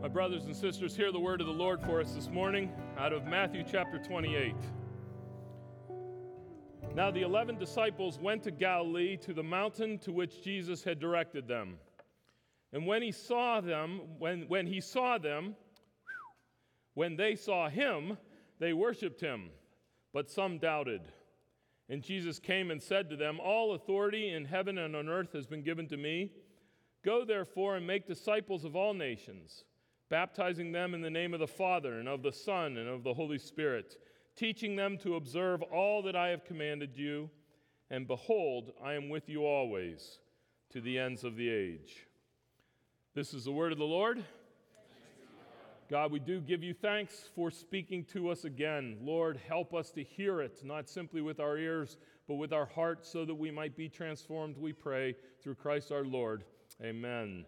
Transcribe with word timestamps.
My 0.00 0.08
brothers 0.08 0.46
and 0.46 0.56
sisters, 0.56 0.96
hear 0.96 1.12
the 1.12 1.20
word 1.20 1.42
of 1.42 1.46
the 1.46 1.52
Lord 1.52 1.82
for 1.82 2.00
us 2.00 2.12
this 2.12 2.30
morning 2.30 2.72
out 2.96 3.12
of 3.12 3.26
Matthew 3.26 3.62
chapter 3.70 3.98
28. 3.98 4.54
Now 6.94 7.10
the 7.10 7.20
eleven 7.20 7.58
disciples 7.58 8.18
went 8.18 8.42
to 8.44 8.50
Galilee 8.50 9.18
to 9.18 9.34
the 9.34 9.42
mountain 9.42 9.98
to 9.98 10.10
which 10.10 10.42
Jesus 10.42 10.82
had 10.82 11.00
directed 11.00 11.46
them. 11.46 11.76
And 12.72 12.86
when 12.86 13.02
he 13.02 13.12
saw 13.12 13.60
them, 13.60 14.00
when, 14.18 14.44
when 14.48 14.66
he 14.66 14.80
saw 14.80 15.18
them, 15.18 15.54
when 16.94 17.14
they 17.14 17.36
saw 17.36 17.68
him, 17.68 18.16
they 18.58 18.72
worshiped 18.72 19.20
him, 19.20 19.50
but 20.14 20.30
some 20.30 20.56
doubted. 20.56 21.02
And 21.90 22.02
Jesus 22.02 22.38
came 22.38 22.70
and 22.70 22.82
said 22.82 23.10
to 23.10 23.16
them, 23.16 23.38
All 23.38 23.74
authority 23.74 24.30
in 24.30 24.46
heaven 24.46 24.78
and 24.78 24.96
on 24.96 25.10
earth 25.10 25.34
has 25.34 25.46
been 25.46 25.62
given 25.62 25.86
to 25.88 25.98
me. 25.98 26.32
Go 27.04 27.26
therefore 27.26 27.76
and 27.76 27.86
make 27.86 28.06
disciples 28.06 28.64
of 28.64 28.74
all 28.74 28.94
nations 28.94 29.64
baptizing 30.10 30.72
them 30.72 30.92
in 30.92 31.00
the 31.00 31.08
name 31.08 31.32
of 31.32 31.40
the 31.40 31.46
Father 31.46 31.98
and 31.98 32.08
of 32.08 32.22
the 32.22 32.32
Son 32.32 32.76
and 32.76 32.88
of 32.88 33.04
the 33.04 33.14
Holy 33.14 33.38
Spirit, 33.38 33.96
teaching 34.36 34.76
them 34.76 34.98
to 34.98 35.16
observe 35.16 35.62
all 35.62 36.02
that 36.02 36.16
I 36.16 36.28
have 36.28 36.44
commanded 36.44 36.96
you. 36.96 37.30
And 37.90 38.06
behold, 38.06 38.72
I 38.84 38.94
am 38.94 39.08
with 39.08 39.28
you 39.28 39.46
always 39.46 40.18
to 40.70 40.80
the 40.80 40.98
ends 40.98 41.24
of 41.24 41.36
the 41.36 41.48
age. 41.48 42.06
This 43.14 43.32
is 43.32 43.44
the 43.44 43.52
word 43.52 43.72
of 43.72 43.78
the 43.78 43.84
Lord. 43.84 44.22
God, 45.88 46.12
we 46.12 46.20
do 46.20 46.40
give 46.40 46.62
you 46.62 46.72
thanks 46.72 47.28
for 47.34 47.50
speaking 47.50 48.04
to 48.12 48.28
us 48.28 48.44
again. 48.44 48.98
Lord, 49.02 49.40
help 49.48 49.74
us 49.74 49.90
to 49.92 50.04
hear 50.04 50.40
it, 50.40 50.60
not 50.64 50.88
simply 50.88 51.20
with 51.20 51.40
our 51.40 51.58
ears, 51.58 51.96
but 52.28 52.36
with 52.36 52.52
our 52.52 52.66
hearts, 52.66 53.08
so 53.10 53.24
that 53.24 53.34
we 53.34 53.50
might 53.50 53.76
be 53.76 53.88
transformed, 53.88 54.56
we 54.56 54.72
pray, 54.72 55.16
through 55.42 55.56
Christ 55.56 55.90
our 55.90 56.04
Lord. 56.04 56.44
Amen. 56.80 57.44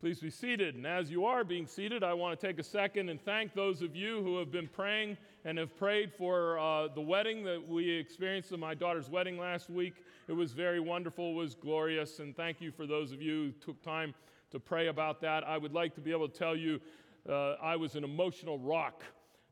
Please 0.00 0.20
be 0.20 0.30
seated. 0.30 0.76
And 0.76 0.86
as 0.86 1.10
you 1.10 1.24
are 1.24 1.42
being 1.42 1.66
seated, 1.66 2.04
I 2.04 2.14
want 2.14 2.38
to 2.38 2.46
take 2.46 2.60
a 2.60 2.62
second 2.62 3.08
and 3.08 3.20
thank 3.20 3.52
those 3.52 3.82
of 3.82 3.96
you 3.96 4.22
who 4.22 4.38
have 4.38 4.52
been 4.52 4.68
praying 4.68 5.16
and 5.44 5.58
have 5.58 5.76
prayed 5.76 6.12
for 6.12 6.56
uh, 6.56 6.86
the 6.86 7.00
wedding 7.00 7.42
that 7.46 7.66
we 7.66 7.90
experienced 7.90 8.52
in 8.52 8.60
my 8.60 8.76
daughter's 8.76 9.10
wedding 9.10 9.38
last 9.38 9.68
week. 9.68 9.94
It 10.28 10.34
was 10.34 10.52
very 10.52 10.78
wonderful, 10.78 11.32
it 11.32 11.34
was 11.34 11.56
glorious, 11.56 12.20
and 12.20 12.36
thank 12.36 12.60
you 12.60 12.70
for 12.70 12.86
those 12.86 13.10
of 13.10 13.20
you 13.20 13.46
who 13.46 13.72
took 13.72 13.82
time 13.82 14.14
to 14.52 14.60
pray 14.60 14.86
about 14.86 15.20
that. 15.22 15.42
I 15.42 15.58
would 15.58 15.72
like 15.72 15.96
to 15.96 16.00
be 16.00 16.12
able 16.12 16.28
to 16.28 16.38
tell 16.38 16.54
you 16.54 16.80
uh, 17.28 17.54
I 17.60 17.74
was 17.74 17.96
an 17.96 18.04
emotional 18.04 18.56
rock. 18.56 19.02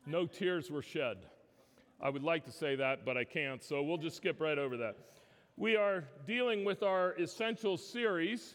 No 0.07 0.27
tears 0.27 0.71
were 0.71 0.83
shed. 0.83 1.17
I 2.01 2.09
would 2.09 2.23
like 2.23 2.45
to 2.45 2.53
say 2.53 2.77
that, 2.77 3.05
but 3.05 3.17
I 3.17 3.25
can't, 3.25 3.65
so 3.65 3.83
we'll 3.83 3.99
just 3.99 4.15
skip 4.15 4.41
right 4.41 4.59
over 4.59 4.77
that. 4.77 4.95
We 5.57 5.75
are 5.75 6.05
dealing 6.25 6.65
with 6.65 6.85
our 6.85 7.15
essential 7.15 7.77
series 7.77 8.55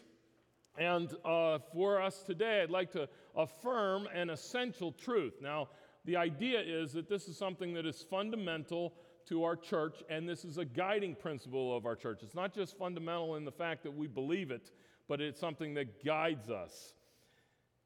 and 0.78 1.14
uh, 1.24 1.58
for 1.72 2.00
us 2.00 2.22
today, 2.22 2.62
I'd 2.62 2.70
like 2.70 2.92
to 2.92 3.08
affirm 3.36 4.08
an 4.14 4.30
essential 4.30 4.92
truth. 4.92 5.34
Now, 5.42 5.68
the 6.04 6.16
idea 6.16 6.60
is 6.60 6.92
that 6.92 7.08
this 7.08 7.28
is 7.28 7.36
something 7.36 7.74
that 7.74 7.86
is 7.86 8.04
fundamental 8.08 8.94
to 9.26 9.44
our 9.44 9.54
church, 9.54 10.02
and 10.08 10.28
this 10.28 10.44
is 10.44 10.58
a 10.58 10.64
guiding 10.64 11.14
principle 11.14 11.76
of 11.76 11.86
our 11.86 11.94
church. 11.94 12.20
It's 12.22 12.34
not 12.34 12.54
just 12.54 12.76
fundamental 12.78 13.36
in 13.36 13.44
the 13.44 13.52
fact 13.52 13.82
that 13.84 13.94
we 13.94 14.06
believe 14.06 14.50
it, 14.50 14.70
but 15.08 15.20
it's 15.20 15.38
something 15.38 15.74
that 15.74 16.04
guides 16.04 16.50
us. 16.50 16.94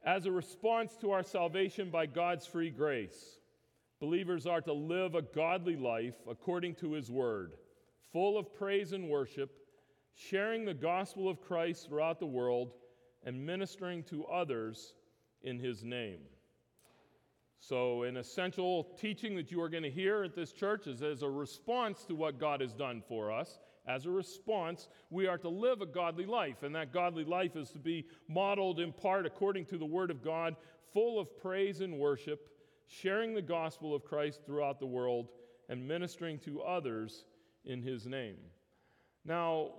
As 0.04 0.26
a 0.26 0.32
response 0.32 0.96
to 1.00 1.10
our 1.10 1.24
salvation 1.24 1.90
by 1.90 2.06
God's 2.06 2.46
free 2.46 2.70
grace, 2.70 3.38
believers 4.00 4.46
are 4.46 4.60
to 4.60 4.72
live 4.72 5.14
a 5.14 5.22
godly 5.22 5.76
life 5.76 6.14
according 6.30 6.76
to 6.76 6.92
His 6.92 7.10
Word, 7.10 7.54
full 8.12 8.38
of 8.38 8.54
praise 8.54 8.92
and 8.92 9.08
worship 9.08 9.50
sharing 10.17 10.64
the 10.64 10.75
gospel 10.75 11.28
of 11.28 11.42
Christ 11.42 11.86
throughout 11.86 12.19
the 12.19 12.27
world, 12.27 12.72
and 13.25 13.45
ministering 13.45 14.03
to 14.05 14.25
others 14.27 14.95
in 15.42 15.59
his 15.59 15.84
name. 15.84 16.20
So, 17.59 18.05
an 18.05 18.17
essential 18.17 18.84
teaching 18.98 19.34
that 19.37 19.50
you 19.50 19.61
are 19.61 19.69
going 19.69 19.83
to 19.83 19.91
hear 19.91 20.22
at 20.22 20.34
this 20.34 20.53
church 20.53 20.87
is 20.87 21.03
as 21.03 21.22
a 21.22 21.28
response 21.28 22.05
to 22.05 22.14
what 22.14 22.39
God 22.39 22.61
has 22.61 22.72
done 22.72 23.03
for 23.09 23.33
us. 23.33 23.59
As 23.87 24.06
a 24.06 24.10
response, 24.10 24.88
we 25.10 25.26
are 25.26 25.38
to 25.38 25.49
live 25.49 25.81
a 25.81 25.87
godly 25.87 26.26
life, 26.26 26.62
and 26.62 26.75
that 26.75 26.93
godly 26.93 27.25
life 27.25 27.56
is 27.56 27.71
to 27.71 27.78
be 27.78 28.06
modeled 28.28 28.81
in 28.81 28.93
part 28.93 29.26
according 29.26 29.66
to 29.66 29.78
the 29.78 29.84
Word 29.84 30.10
of 30.10 30.22
God, 30.22 30.56
full 30.93 31.19
of 31.19 31.37
praise 31.37 31.81
and 31.81 31.99
worship, 31.99 32.49
sharing 32.87 33.34
the 33.34 33.43
gospel 33.43 33.94
of 33.94 34.05
Christ 34.05 34.41
throughout 34.47 34.78
the 34.78 34.87
world, 34.87 35.28
and 35.69 35.87
ministering 35.87 36.38
to 36.41 36.62
others 36.62 37.25
in 37.65 37.82
His 37.82 38.06
name. 38.06 38.37
Now, 39.25 39.71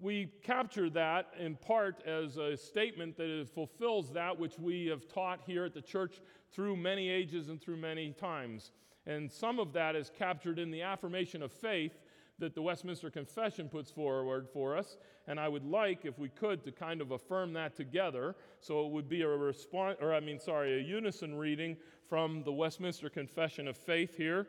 we 0.00 0.28
capture 0.42 0.90
that 0.90 1.32
in 1.38 1.56
part 1.56 2.02
as 2.06 2.36
a 2.36 2.56
statement 2.56 3.16
that 3.16 3.48
fulfills 3.54 4.12
that 4.12 4.38
which 4.38 4.58
we 4.58 4.86
have 4.86 5.08
taught 5.08 5.40
here 5.46 5.64
at 5.64 5.74
the 5.74 5.80
church 5.80 6.20
through 6.52 6.76
many 6.76 7.08
ages 7.08 7.48
and 7.48 7.60
through 7.60 7.76
many 7.76 8.12
times. 8.12 8.70
And 9.06 9.30
some 9.30 9.58
of 9.58 9.72
that 9.72 9.96
is 9.96 10.10
captured 10.10 10.58
in 10.58 10.70
the 10.70 10.82
affirmation 10.82 11.42
of 11.42 11.52
faith 11.52 11.98
that 12.38 12.54
the 12.54 12.62
Westminster 12.62 13.10
Confession 13.10 13.68
puts 13.68 13.90
forward 13.90 14.48
for 14.52 14.76
us. 14.76 14.98
And 15.26 15.40
I 15.40 15.48
would 15.48 15.64
like, 15.64 16.04
if 16.04 16.18
we 16.18 16.28
could, 16.28 16.62
to 16.64 16.72
kind 16.72 17.00
of 17.00 17.12
affirm 17.12 17.52
that 17.54 17.74
together. 17.74 18.36
So 18.60 18.86
it 18.86 18.92
would 18.92 19.08
be 19.08 19.22
a 19.22 19.28
response, 19.28 19.96
or 20.00 20.14
I 20.14 20.20
mean, 20.20 20.38
sorry, 20.38 20.78
a 20.78 20.82
unison 20.82 21.34
reading 21.34 21.76
from 22.08 22.42
the 22.44 22.52
Westminster 22.52 23.08
Confession 23.08 23.66
of 23.66 23.76
Faith 23.76 24.16
here 24.16 24.46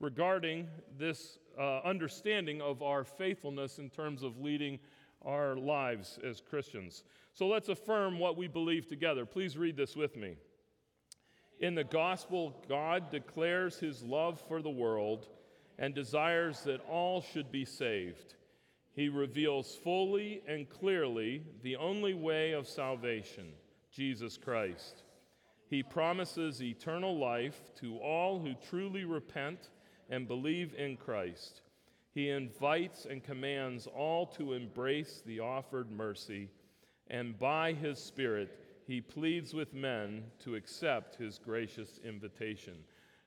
regarding 0.00 0.66
this 0.98 1.38
uh, 1.58 1.80
understanding 1.80 2.60
of 2.60 2.82
our 2.82 3.04
faithfulness 3.04 3.78
in 3.78 3.90
terms 3.90 4.22
of 4.22 4.40
leading 4.40 4.78
our 5.24 5.56
lives 5.56 6.18
as 6.24 6.40
Christians. 6.40 7.04
So 7.34 7.46
let's 7.46 7.68
affirm 7.68 8.18
what 8.18 8.36
we 8.36 8.48
believe 8.48 8.88
together. 8.88 9.24
Please 9.26 9.56
read 9.56 9.76
this 9.76 9.96
with 9.96 10.16
me. 10.16 10.36
In 11.60 11.74
the 11.74 11.84
gospel, 11.84 12.64
God 12.68 13.10
declares 13.10 13.78
his 13.78 14.02
love 14.02 14.42
for 14.48 14.62
the 14.62 14.70
world 14.70 15.28
and 15.78 15.94
desires 15.94 16.62
that 16.64 16.80
all 16.88 17.20
should 17.20 17.52
be 17.52 17.64
saved. 17.64 18.34
He 18.92 19.08
reveals 19.08 19.76
fully 19.76 20.42
and 20.48 20.68
clearly 20.68 21.42
the 21.62 21.76
only 21.76 22.14
way 22.14 22.52
of 22.52 22.66
salvation, 22.66 23.52
Jesus 23.92 24.36
Christ. 24.36 25.02
He 25.68 25.82
promises 25.82 26.62
eternal 26.62 27.18
life 27.18 27.70
to 27.80 27.96
all 27.98 28.40
who 28.40 28.54
truly 28.68 29.04
repent 29.04 29.68
and 30.10 30.28
believe 30.28 30.74
in 30.76 30.96
Christ. 30.96 31.62
He 32.12 32.28
invites 32.28 33.06
and 33.06 33.22
commands 33.22 33.86
all 33.86 34.26
to 34.26 34.52
embrace 34.52 35.22
the 35.24 35.40
offered 35.40 35.90
mercy, 35.90 36.50
and 37.08 37.38
by 37.38 37.72
his 37.72 37.98
Spirit, 37.98 38.58
he 38.86 39.00
pleads 39.00 39.54
with 39.54 39.72
men 39.72 40.24
to 40.40 40.56
accept 40.56 41.16
his 41.16 41.38
gracious 41.38 42.00
invitation. 42.04 42.74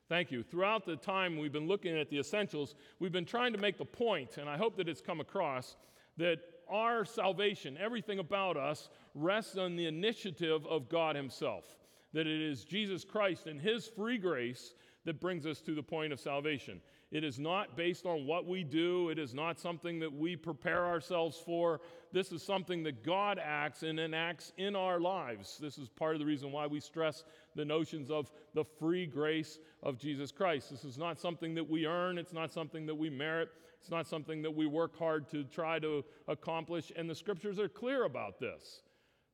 Thank 0.10 0.32
you. 0.32 0.44
Throughout 0.44 0.86
the 0.86 0.98
time 0.98 1.38
we've 1.38 1.54
been 1.54 1.68
looking 1.68 1.98
at 1.98 2.10
the 2.10 2.20
essentials, 2.20 2.76
we've 3.00 3.14
been 3.14 3.26
trying 3.26 3.54
to 3.54 3.60
make 3.60 3.78
the 3.78 3.86
point, 3.86 4.38
and 4.38 4.50
I 4.50 4.58
hope 4.58 4.76
that 4.76 4.90
it's 4.90 5.02
come 5.02 5.22
across, 5.22 5.78
that 6.18 6.40
our 6.70 7.06
salvation, 7.06 7.78
everything 7.80 8.20
about 8.20 8.58
us, 8.58 8.90
rests 9.16 9.58
on 9.58 9.78
the 9.78 9.88
initiative 9.88 10.66
of 10.68 10.90
God 10.90 11.16
Himself. 11.16 11.64
That 12.14 12.28
it 12.28 12.42
is 12.42 12.66
Jesus 12.66 13.06
Christ 13.06 13.48
and 13.48 13.60
His 13.60 13.88
free 13.88 14.18
grace 14.18 14.74
that 15.06 15.20
brings 15.20 15.46
us 15.46 15.62
to 15.62 15.76
the 15.76 15.84
point 15.84 16.14
of 16.14 16.20
salvation. 16.20 16.82
It 17.12 17.24
is 17.24 17.38
not 17.38 17.78
based 17.78 18.06
on 18.08 18.26
what 18.26 18.48
we 18.48 18.64
do, 18.64 19.10
it 19.10 19.20
is 19.20 19.36
not 19.36 19.60
something 19.60 20.00
that 20.00 20.12
we 20.12 20.36
prepare 20.36 20.86
ourselves 20.86 21.38
for. 21.38 21.82
This 22.12 22.32
is 22.32 22.42
something 22.42 22.82
that 22.84 23.04
God 23.04 23.40
acts 23.44 23.84
and 23.84 24.00
enacts 24.00 24.52
in 24.58 24.76
our 24.76 25.00
lives. 25.00 25.60
This 25.62 25.78
is 25.78 25.90
part 25.90 26.16
of 26.16 26.20
the 26.20 26.26
reason 26.26 26.52
why 26.52 26.66
we 26.66 26.80
stress 26.80 27.24
the 27.56 27.66
notions 27.66 28.10
of 28.10 28.32
the 28.56 28.64
free 28.64 29.06
grace 29.06 29.60
of 29.84 30.00
Jesus 30.00 30.32
Christ. 30.32 30.72
This 30.72 30.86
is 30.86 30.98
not 30.98 31.20
something 31.20 31.54
that 31.54 31.70
we 31.70 31.86
earn, 31.86 32.18
it's 32.18 32.34
not 32.34 32.52
something 32.52 32.86
that 32.88 32.96
we 32.96 33.12
merit, 33.12 33.50
it's 33.80 33.92
not 33.92 34.08
something 34.08 34.42
that 34.42 34.56
we 34.56 34.66
work 34.66 34.98
hard 34.98 35.30
to 35.32 35.44
try 35.44 35.78
to 35.80 36.04
accomplish. 36.28 36.92
And 36.96 37.10
the 37.10 37.16
scriptures 37.16 37.60
are 37.60 37.70
clear 37.70 38.06
about 38.06 38.40
this 38.40 38.82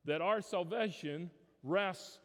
that 0.04 0.20
our 0.20 0.40
salvation 0.40 1.30
rests 1.62 2.18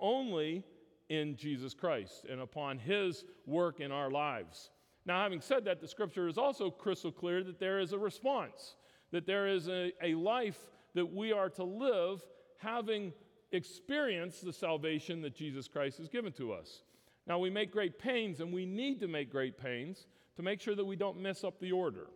only 0.00 0.64
in 1.10 1.36
Jesus 1.36 1.74
Christ 1.74 2.24
and 2.30 2.40
upon 2.40 2.78
his 2.78 3.24
work 3.44 3.80
in 3.80 3.92
our 3.92 4.10
lives. 4.10 4.70
Now, 5.04 5.22
having 5.22 5.40
said 5.40 5.64
that, 5.64 5.80
the 5.80 5.88
scripture 5.88 6.28
is 6.28 6.38
also 6.38 6.70
crystal 6.70 7.12
clear 7.12 7.42
that 7.42 7.58
there 7.58 7.80
is 7.80 7.92
a 7.92 7.98
response, 7.98 8.76
that 9.10 9.26
there 9.26 9.48
is 9.48 9.68
a, 9.68 9.92
a 10.02 10.14
life 10.14 10.58
that 10.94 11.12
we 11.12 11.32
are 11.32 11.50
to 11.50 11.64
live 11.64 12.22
having 12.58 13.12
experienced 13.52 14.44
the 14.44 14.52
salvation 14.52 15.20
that 15.22 15.34
Jesus 15.34 15.66
Christ 15.66 15.98
has 15.98 16.08
given 16.08 16.32
to 16.34 16.52
us. 16.52 16.82
Now, 17.26 17.38
we 17.38 17.50
make 17.50 17.72
great 17.72 17.98
pains, 17.98 18.40
and 18.40 18.52
we 18.52 18.64
need 18.64 19.00
to 19.00 19.08
make 19.08 19.30
great 19.30 19.58
pains 19.58 20.06
to 20.36 20.42
make 20.42 20.60
sure 20.60 20.74
that 20.76 20.84
we 20.84 20.96
don't 20.96 21.20
mess 21.20 21.42
up 21.42 21.58
the 21.60 21.72
order. 21.72 22.06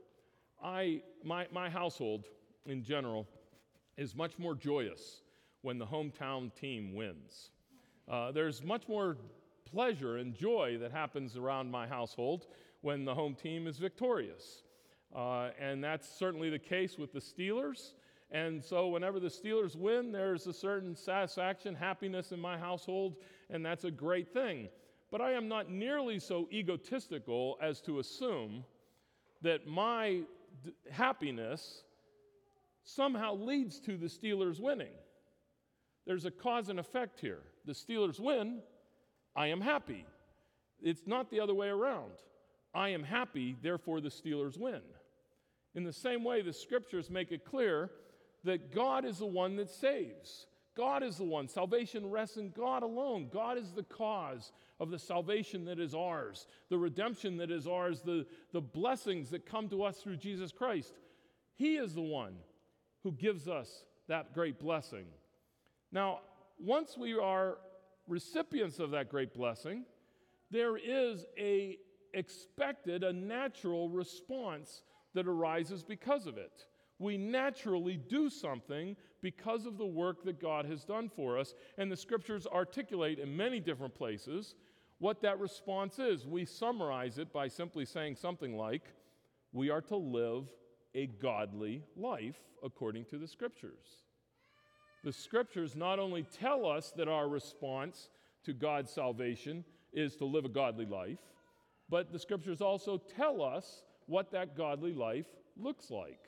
I, 0.63 1.03
my, 1.25 1.47
my 1.53 1.69
household 1.69 2.27
in 2.67 2.83
general 2.83 3.27
is 3.97 4.15
much 4.15 4.39
more 4.39 4.55
joyous 4.55 5.23
when 5.63 5.79
the 5.79 5.87
hometown 5.87 6.55
team 6.55 6.95
wins. 6.95 7.51
Uh, 8.09 8.33
there's 8.33 8.63
much 8.63 8.87
more 8.89 9.17
pleasure 9.71 10.19
and 10.19 10.35
joy 10.35 10.77
that 10.81 10.93
happens 10.93 11.37
around 11.37 11.71
my 11.71 11.87
household 11.87 12.47
when 12.83 13.05
the 13.05 13.15
home 13.15 13.35
team 13.35 13.67
is 13.67 13.79
victorious. 13.79 14.63
Uh, 15.15 15.51
and 15.59 15.83
that's 15.83 16.09
certainly 16.09 16.51
the 16.51 16.59
case 16.59 16.99
with 16.99 17.13
the 17.13 17.21
Steelers. 17.21 17.93
And 18.31 18.63
so, 18.63 18.89
whenever 18.89 19.21
the 19.21 19.29
Steelers 19.29 19.77
win, 19.77 20.11
there's 20.11 20.47
a 20.47 20.53
certain 20.53 20.97
satisfaction, 20.97 21.75
happiness 21.75 22.33
in 22.33 22.41
my 22.41 22.59
household, 22.59 23.17
and 23.49 23.65
that's 23.65 23.85
a 23.85 23.91
great 23.91 24.33
thing. 24.33 24.69
But 25.11 25.21
I 25.21 25.33
am 25.33 25.47
not 25.47 25.71
nearly 25.71 26.19
so 26.19 26.49
egotistical 26.53 27.57
as 27.63 27.81
to 27.83 28.01
assume 28.01 28.65
that 29.43 29.67
my 29.67 30.23
d- 30.65 30.73
happiness 30.91 31.85
somehow 32.83 33.37
leads 33.37 33.79
to 33.81 33.97
the 33.97 34.07
Steelers 34.07 34.59
winning. 34.61 34.93
There's 36.07 36.25
a 36.25 36.31
cause 36.31 36.69
and 36.69 36.79
effect 36.79 37.21
here. 37.21 37.41
The 37.65 37.73
Steelers 37.73 38.21
win, 38.21 38.61
I 39.35 39.49
am 39.49 39.61
happy. 39.61 40.05
It's 40.83 41.07
not 41.07 41.31
the 41.31 41.41
other 41.41 41.55
way 41.55 41.69
around. 41.69 42.13
I 42.75 42.91
am 42.91 43.03
happy, 43.03 43.57
therefore 43.63 44.01
the 44.01 44.11
Steelers 44.11 44.59
win. 44.59 44.83
In 45.75 45.85
the 45.85 45.93
same 45.93 46.25
way, 46.25 46.43
the 46.43 46.53
scriptures 46.53 47.11
make 47.11 47.33
it 47.33 47.45
clear 47.45 47.91
that 48.45 48.73
God 48.73 49.05
is 49.05 49.19
the 49.19 49.27
one 49.27 49.57
that 49.57 49.71
saves. 49.71 50.47
God 50.77 51.03
is 51.03 51.17
the 51.17 51.25
one. 51.25 51.49
Salvation 51.49 52.11
rests 52.11 52.37
in 52.37 52.51
God 52.51 52.83
alone. 52.83 53.29
God 53.33 53.59
is 53.59 53.73
the 53.73 53.85
cause 53.85 54.53
of 54.81 54.91
the 54.91 54.99
salvation 54.99 55.65
that 55.67 55.79
is 55.79 55.95
ours, 55.95 56.47
the 56.69 56.79
redemption 56.79 57.37
that 57.39 57.51
is 57.51 57.67
ours, 57.67 58.03
the, 58.03 58.27
the 58.53 58.61
blessings 58.61 59.31
that 59.31 59.47
come 59.47 59.69
to 59.69 59.85
us 59.85 59.99
through 59.99 60.17
Jesus 60.17 60.53
Christ. 60.53 60.93
He 61.55 61.77
is 61.77 61.95
the 61.95 62.03
one 62.03 62.35
who 63.05 63.13
gives 63.13 63.49
us 63.49 63.85
that 64.09 64.35
great 64.35 64.59
blessing. 64.59 65.07
Now, 65.95 66.23
once 66.59 66.99
we 66.99 67.17
are 67.17 67.59
recipients 68.09 68.81
of 68.81 68.91
that 68.91 69.09
great 69.09 69.33
blessing, 69.33 69.85
there 70.51 70.77
is 70.77 71.25
a 71.39 71.79
expected, 72.13 73.05
a 73.05 73.13
natural 73.13 73.89
response 73.89 74.83
that 75.15 75.29
arises 75.29 75.85
because 75.85 76.27
of 76.27 76.37
it. 76.37 76.67
We 76.99 77.17
naturally 77.17 77.97
do 77.97 78.29
something 78.29 78.97
because 79.21 79.67
of 79.67 79.79
the 79.79 79.87
work 79.87 80.25
that 80.25 80.41
God 80.41 80.65
has 80.67 80.85
done 80.85 81.09
for 81.09 81.39
us, 81.39 81.55
and 81.79 81.91
the 81.91 81.97
scriptures 81.97 82.47
articulate 82.47 83.21
in 83.21 83.37
many 83.37 83.61
different 83.61 83.95
places 83.95 84.57
what 84.99 85.23
that 85.23 85.39
response 85.39 86.01
is. 86.01 86.27
We 86.27 86.45
summarize 86.45 87.19
it 87.19 87.33
by 87.33 87.47
simply 87.49 87.85
saying 87.85 88.17
something 88.17 88.57
like, 88.57 88.83
We 89.53 89.71
are 89.71 89.83
to 89.83 89.97
live 89.97 90.49
a 90.95 91.07
godly 91.07 91.85
life 91.97 92.39
according 92.65 93.05
to 93.07 93.19
the 93.19 93.29
scriptures. 93.29 94.04
The 95.05 95.13
scriptures 95.13 95.77
not 95.77 95.99
only 95.99 96.23
tell 96.23 96.65
us 96.65 96.93
that 96.97 97.09
our 97.09 97.29
response 97.29 98.09
to 98.45 98.55
God's 98.55 98.91
salvation 98.91 99.63
is 99.93 100.17
to 100.17 100.25
live 100.25 100.47
a 100.47 100.49
godly 100.49 100.87
life, 100.87 101.19
but 101.91 102.11
the 102.11 102.19
scriptures 102.19 102.63
also 102.63 102.97
tell 102.97 103.43
us 103.43 103.85
what 104.07 104.33
that 104.33 104.57
godly 104.57 104.95
life 104.95 105.27
looks 105.59 105.91
like. 105.91 106.21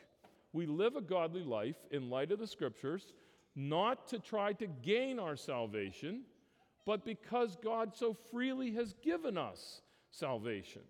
We 0.52 0.66
live 0.66 0.94
a 0.94 1.00
godly 1.00 1.42
life 1.42 1.76
in 1.90 2.10
light 2.10 2.30
of 2.32 2.38
the 2.38 2.46
scriptures, 2.46 3.14
not 3.54 4.06
to 4.08 4.18
try 4.18 4.52
to 4.54 4.66
gain 4.66 5.18
our 5.18 5.36
salvation, 5.36 6.22
but 6.84 7.04
because 7.04 7.56
God 7.62 7.96
so 7.96 8.14
freely 8.30 8.72
has 8.72 8.94
given 9.02 9.38
us 9.38 9.80
salvation. 10.10 10.82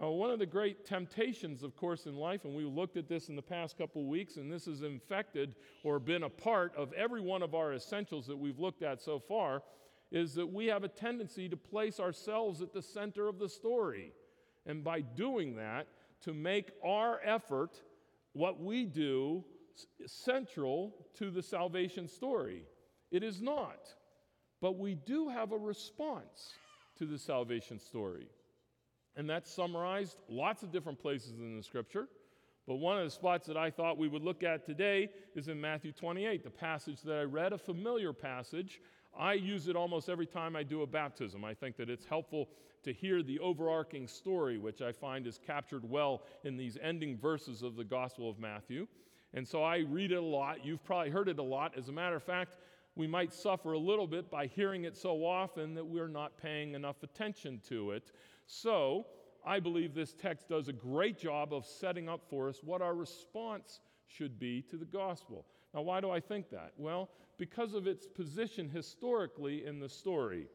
Now, 0.00 0.10
one 0.10 0.30
of 0.30 0.38
the 0.38 0.46
great 0.46 0.86
temptations, 0.86 1.62
of 1.62 1.76
course, 1.76 2.06
in 2.06 2.16
life, 2.16 2.46
and 2.46 2.54
we 2.54 2.64
looked 2.64 2.96
at 2.96 3.06
this 3.06 3.28
in 3.28 3.36
the 3.36 3.42
past 3.42 3.76
couple 3.76 4.06
weeks, 4.06 4.36
and 4.36 4.50
this 4.50 4.64
has 4.64 4.80
infected 4.80 5.56
or 5.84 5.98
been 5.98 6.22
a 6.22 6.28
part 6.28 6.74
of 6.74 6.92
every 6.94 7.20
one 7.20 7.42
of 7.42 7.54
our 7.54 7.74
essentials 7.74 8.26
that 8.26 8.36
we've 8.36 8.58
looked 8.58 8.82
at 8.82 9.02
so 9.02 9.18
far, 9.18 9.62
is 10.10 10.34
that 10.34 10.46
we 10.46 10.66
have 10.66 10.84
a 10.84 10.88
tendency 10.88 11.50
to 11.50 11.56
place 11.56 12.00
ourselves 12.00 12.62
at 12.62 12.72
the 12.72 12.80
center 12.80 13.28
of 13.28 13.38
the 13.38 13.48
story. 13.48 14.12
And 14.64 14.82
by 14.82 15.02
doing 15.02 15.56
that, 15.56 15.86
to 16.22 16.32
make 16.32 16.70
our 16.82 17.20
effort, 17.22 17.82
what 18.32 18.58
we 18.58 18.86
do, 18.86 19.44
central 20.06 20.94
to 21.18 21.30
the 21.30 21.42
salvation 21.42 22.08
story. 22.08 22.64
It 23.10 23.22
is 23.22 23.42
not. 23.42 23.86
But 24.62 24.78
we 24.78 24.94
do 24.94 25.28
have 25.28 25.52
a 25.52 25.58
response 25.58 26.54
to 26.98 27.04
the 27.04 27.18
salvation 27.18 27.78
story. 27.78 28.28
And 29.16 29.28
that's 29.28 29.52
summarized 29.52 30.16
lots 30.28 30.62
of 30.62 30.70
different 30.70 31.00
places 31.00 31.32
in 31.38 31.56
the 31.56 31.62
scripture. 31.62 32.08
But 32.66 32.76
one 32.76 32.98
of 32.98 33.04
the 33.04 33.10
spots 33.10 33.46
that 33.46 33.56
I 33.56 33.70
thought 33.70 33.98
we 33.98 34.08
would 34.08 34.22
look 34.22 34.42
at 34.42 34.64
today 34.64 35.10
is 35.34 35.48
in 35.48 35.60
Matthew 35.60 35.92
28, 35.92 36.44
the 36.44 36.50
passage 36.50 37.02
that 37.02 37.18
I 37.18 37.22
read, 37.22 37.52
a 37.52 37.58
familiar 37.58 38.12
passage 38.12 38.80
I 39.18 39.34
use 39.34 39.68
it 39.68 39.76
almost 39.76 40.08
every 40.08 40.26
time 40.26 40.56
I 40.56 40.62
do 40.62 40.82
a 40.82 40.86
baptism. 40.86 41.44
I 41.44 41.54
think 41.54 41.76
that 41.76 41.90
it's 41.90 42.04
helpful 42.04 42.48
to 42.82 42.92
hear 42.92 43.22
the 43.22 43.38
overarching 43.40 44.06
story, 44.06 44.58
which 44.58 44.80
I 44.80 44.92
find 44.92 45.26
is 45.26 45.38
captured 45.44 45.88
well 45.88 46.22
in 46.44 46.56
these 46.56 46.78
ending 46.82 47.18
verses 47.18 47.62
of 47.62 47.76
the 47.76 47.84
Gospel 47.84 48.30
of 48.30 48.38
Matthew. 48.38 48.86
And 49.34 49.46
so 49.46 49.62
I 49.62 49.78
read 49.78 50.12
it 50.12 50.16
a 50.16 50.20
lot. 50.20 50.64
You've 50.64 50.84
probably 50.84 51.10
heard 51.10 51.28
it 51.28 51.38
a 51.38 51.42
lot. 51.42 51.76
As 51.76 51.88
a 51.88 51.92
matter 51.92 52.16
of 52.16 52.22
fact, 52.22 52.56
we 52.96 53.06
might 53.06 53.32
suffer 53.32 53.72
a 53.72 53.78
little 53.78 54.06
bit 54.06 54.30
by 54.30 54.46
hearing 54.46 54.84
it 54.84 54.96
so 54.96 55.24
often 55.24 55.74
that 55.74 55.86
we're 55.86 56.08
not 56.08 56.36
paying 56.36 56.74
enough 56.74 57.02
attention 57.02 57.60
to 57.68 57.92
it. 57.92 58.12
So 58.52 59.06
I 59.46 59.60
believe 59.60 59.94
this 59.94 60.12
text 60.12 60.48
does 60.48 60.66
a 60.66 60.72
great 60.72 61.16
job 61.16 61.54
of 61.54 61.64
setting 61.64 62.08
up 62.08 62.22
for 62.28 62.48
us 62.48 62.58
what 62.64 62.82
our 62.82 62.96
response 62.96 63.80
should 64.08 64.40
be 64.40 64.60
to 64.62 64.76
the 64.76 64.84
gospel. 64.84 65.46
Now, 65.72 65.82
why 65.82 66.00
do 66.00 66.10
I 66.10 66.18
think 66.18 66.50
that? 66.50 66.72
Well, 66.76 67.10
because 67.38 67.74
of 67.74 67.86
its 67.86 68.08
position 68.08 68.68
historically 68.68 69.64
in 69.64 69.78
the 69.78 69.88
story. 69.88 70.48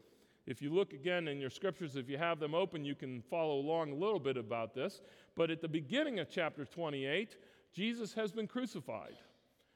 If 0.46 0.62
you 0.62 0.74
look 0.74 0.92
again 0.92 1.30
in 1.30 1.40
your 1.40 1.50
scriptures, 1.50 1.96
if 1.96 2.10
you 2.10 2.18
have 2.18 2.38
them 2.38 2.54
open, 2.54 2.84
you 2.84 2.96
can 2.96 3.22
follow 3.22 3.56
along 3.56 3.94
a 3.94 3.96
little 3.96 4.20
bit 4.20 4.36
about 4.36 4.76
this. 4.76 5.02
But 5.38 5.50
at 5.50 5.62
the 5.62 5.70
beginning 5.70 6.20
of 6.20 6.30
chapter 6.30 6.66
28, 6.66 7.38
Jesus 7.74 8.14
has 8.14 8.34
been 8.34 8.46
crucified. 8.46 9.16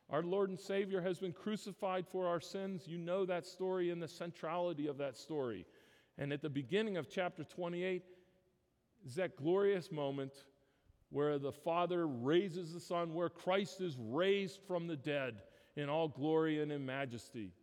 Our 0.09 0.23
Lord 0.23 0.49
and 0.49 0.59
Savior 0.59 1.01
has 1.01 1.19
been 1.19 1.31
crucified 1.31 2.05
for 2.11 2.27
our 2.27 2.41
sins. 2.41 2.85
You 2.85 2.97
know 2.97 3.25
that 3.25 3.45
story 3.45 3.91
and 3.91 4.01
the 4.01 4.07
centrality 4.09 4.87
of 4.87 4.97
that 4.97 5.15
story. 5.15 5.65
And 6.19 6.33
at 6.33 6.41
the 6.41 6.49
beginning 6.49 6.97
of 6.97 7.09
chapter 7.09 7.45
28 7.45 8.03
is 9.07 9.15
that 9.15 9.37
glorious 9.37 9.89
moment 9.89 10.33
where 11.11 11.39
the 11.39 11.51
Father 11.51 12.07
raises 12.07 12.73
the 12.73 12.79
Son, 12.79 13.13
where 13.13 13.29
Christ 13.29 13.79
is 13.79 13.95
raised 13.97 14.59
from 14.67 14.85
the 14.85 14.97
dead 14.97 15.41
in 15.77 15.87
all 15.87 16.09
glory 16.09 16.61
and 16.61 16.73
in 16.73 16.85
majesty. 16.85 17.53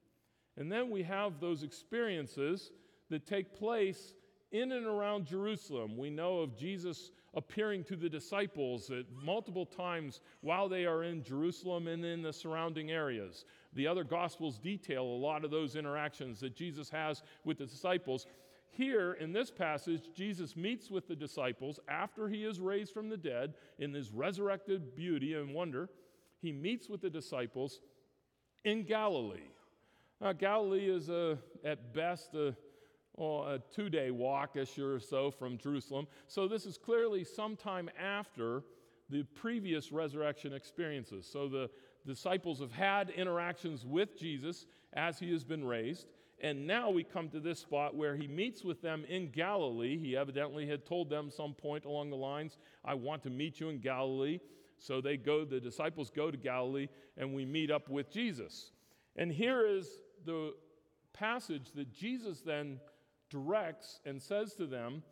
And 0.57 0.73
then 0.73 0.91
we 0.91 1.03
have 1.03 1.39
those 1.39 1.63
experiences 1.63 2.73
that 3.11 3.27
take 3.27 3.55
place 3.55 4.15
in 4.53 4.73
and 4.73 4.87
around 4.87 5.27
Jerusalem. 5.27 5.99
We 5.99 6.09
know 6.09 6.39
of 6.39 6.57
Jesus 6.57 7.11
appearing 7.35 7.85
to 7.85 7.97
the 7.97 8.09
disciples 8.09 8.91
at 8.91 9.05
multiple 9.23 9.67
times 9.67 10.21
while 10.41 10.69
they 10.69 10.87
are 10.87 11.05
in 11.05 11.23
Jerusalem 11.23 11.89
and 11.89 12.05
in 12.05 12.23
the 12.23 12.33
surrounding 12.33 12.91
areas. 12.91 13.45
The 13.75 13.87
other 13.87 14.05
gospels 14.05 14.59
detail 14.59 15.03
a 15.03 15.05
lot 15.05 15.45
of 15.45 15.51
those 15.51 15.77
interactions 15.77 16.41
that 16.41 16.57
Jesus 16.57 16.89
has 16.89 17.23
with 17.45 17.59
the 17.59 17.67
disciples. 17.67 18.27
Here 18.77 19.15
in 19.15 19.33
this 19.33 19.51
passage, 19.51 20.11
Jesus 20.15 20.55
meets 20.55 20.91
with 20.91 21.09
the 21.09 21.17
disciples 21.17 21.81
after 21.89 22.29
he 22.29 22.45
is 22.45 22.61
raised 22.61 22.93
from 22.93 23.09
the 23.09 23.17
dead 23.17 23.55
in 23.79 23.95
his 23.95 24.13
resurrected 24.13 24.95
beauty 24.95 25.33
and 25.33 25.55
wonder. 25.55 25.89
He 26.43 26.53
meets 26.53 26.87
with 26.87 27.01
the 27.01 27.09
disciples 27.09 27.81
in 28.65 28.85
Galilee. 28.85 29.49
Now, 30.21 30.35
Galilee 30.35 30.91
is 30.91 31.09
a, 31.09 31.39
at 31.65 31.95
best 31.95 32.35
a, 32.35 32.55
well, 33.15 33.45
a 33.49 33.59
two 33.75 33.89
day 33.89 34.11
walk 34.11 34.57
ish 34.57 34.79
or 34.79 35.01
so 35.01 35.31
from 35.31 35.57
Jerusalem. 35.57 36.07
So, 36.27 36.47
this 36.47 36.67
is 36.67 36.77
clearly 36.77 37.25
sometime 37.25 37.89
after 37.99 38.63
the 39.09 39.23
previous 39.23 39.91
resurrection 39.91 40.53
experiences. 40.53 41.27
So, 41.27 41.49
the 41.49 41.71
disciples 42.07 42.61
have 42.61 42.73
had 42.73 43.09
interactions 43.09 43.87
with 43.87 44.19
Jesus 44.19 44.67
as 44.93 45.19
he 45.19 45.33
has 45.33 45.45
been 45.45 45.65
raised. 45.65 46.07
And 46.41 46.67
now 46.67 46.91
we 46.91 47.03
come 47.03 47.31
to 47.31 47.41
this 47.41 47.61
spot 47.61 47.95
where 47.95 48.15
he 48.15 48.29
meets 48.29 48.63
with 48.63 48.83
them 48.83 49.05
in 49.09 49.31
Galilee. 49.31 49.99
He 49.99 50.17
evidently 50.17 50.67
had 50.67 50.85
told 50.85 51.09
them 51.09 51.31
some 51.31 51.55
point 51.55 51.87
along 51.87 52.11
the 52.11 52.17
lines, 52.17 52.59
I 52.85 52.95
want 52.95 53.23
to 53.23 53.31
meet 53.31 53.59
you 53.59 53.71
in 53.71 53.79
Galilee. 53.79 54.41
So 54.79 55.01
they 55.01 55.17
go, 55.17 55.45
the 55.45 55.61
disciples 55.61 56.11
go 56.11 56.31
to 56.31 56.37
Galilee, 56.37 56.89
and 57.17 57.35
we 57.35 57.47
meet 57.47 57.71
up 57.71 57.89
with 57.89 58.11
Jesus. 58.13 58.73
And 59.17 59.33
here 59.33 59.67
is 59.67 59.89
the 60.27 60.53
passage 61.15 61.73
that 61.75 61.91
Jesus 61.91 62.43
then 62.43 62.81
directs 63.31 64.01
and 64.05 64.21
says 64.21 64.55
to 64.55 64.67
them 64.67 65.03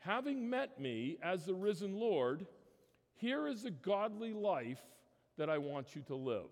Having 0.00 0.50
met 0.50 0.78
me 0.78 1.16
as 1.22 1.46
the 1.46 1.54
risen 1.54 1.94
Lord, 1.94 2.46
here 3.14 3.46
is 3.46 3.64
a 3.64 3.70
godly 3.70 4.34
life 4.34 4.82
that 5.38 5.48
I 5.48 5.58
want 5.58 5.96
you 5.96 6.02
to 6.02 6.14
live. 6.14 6.50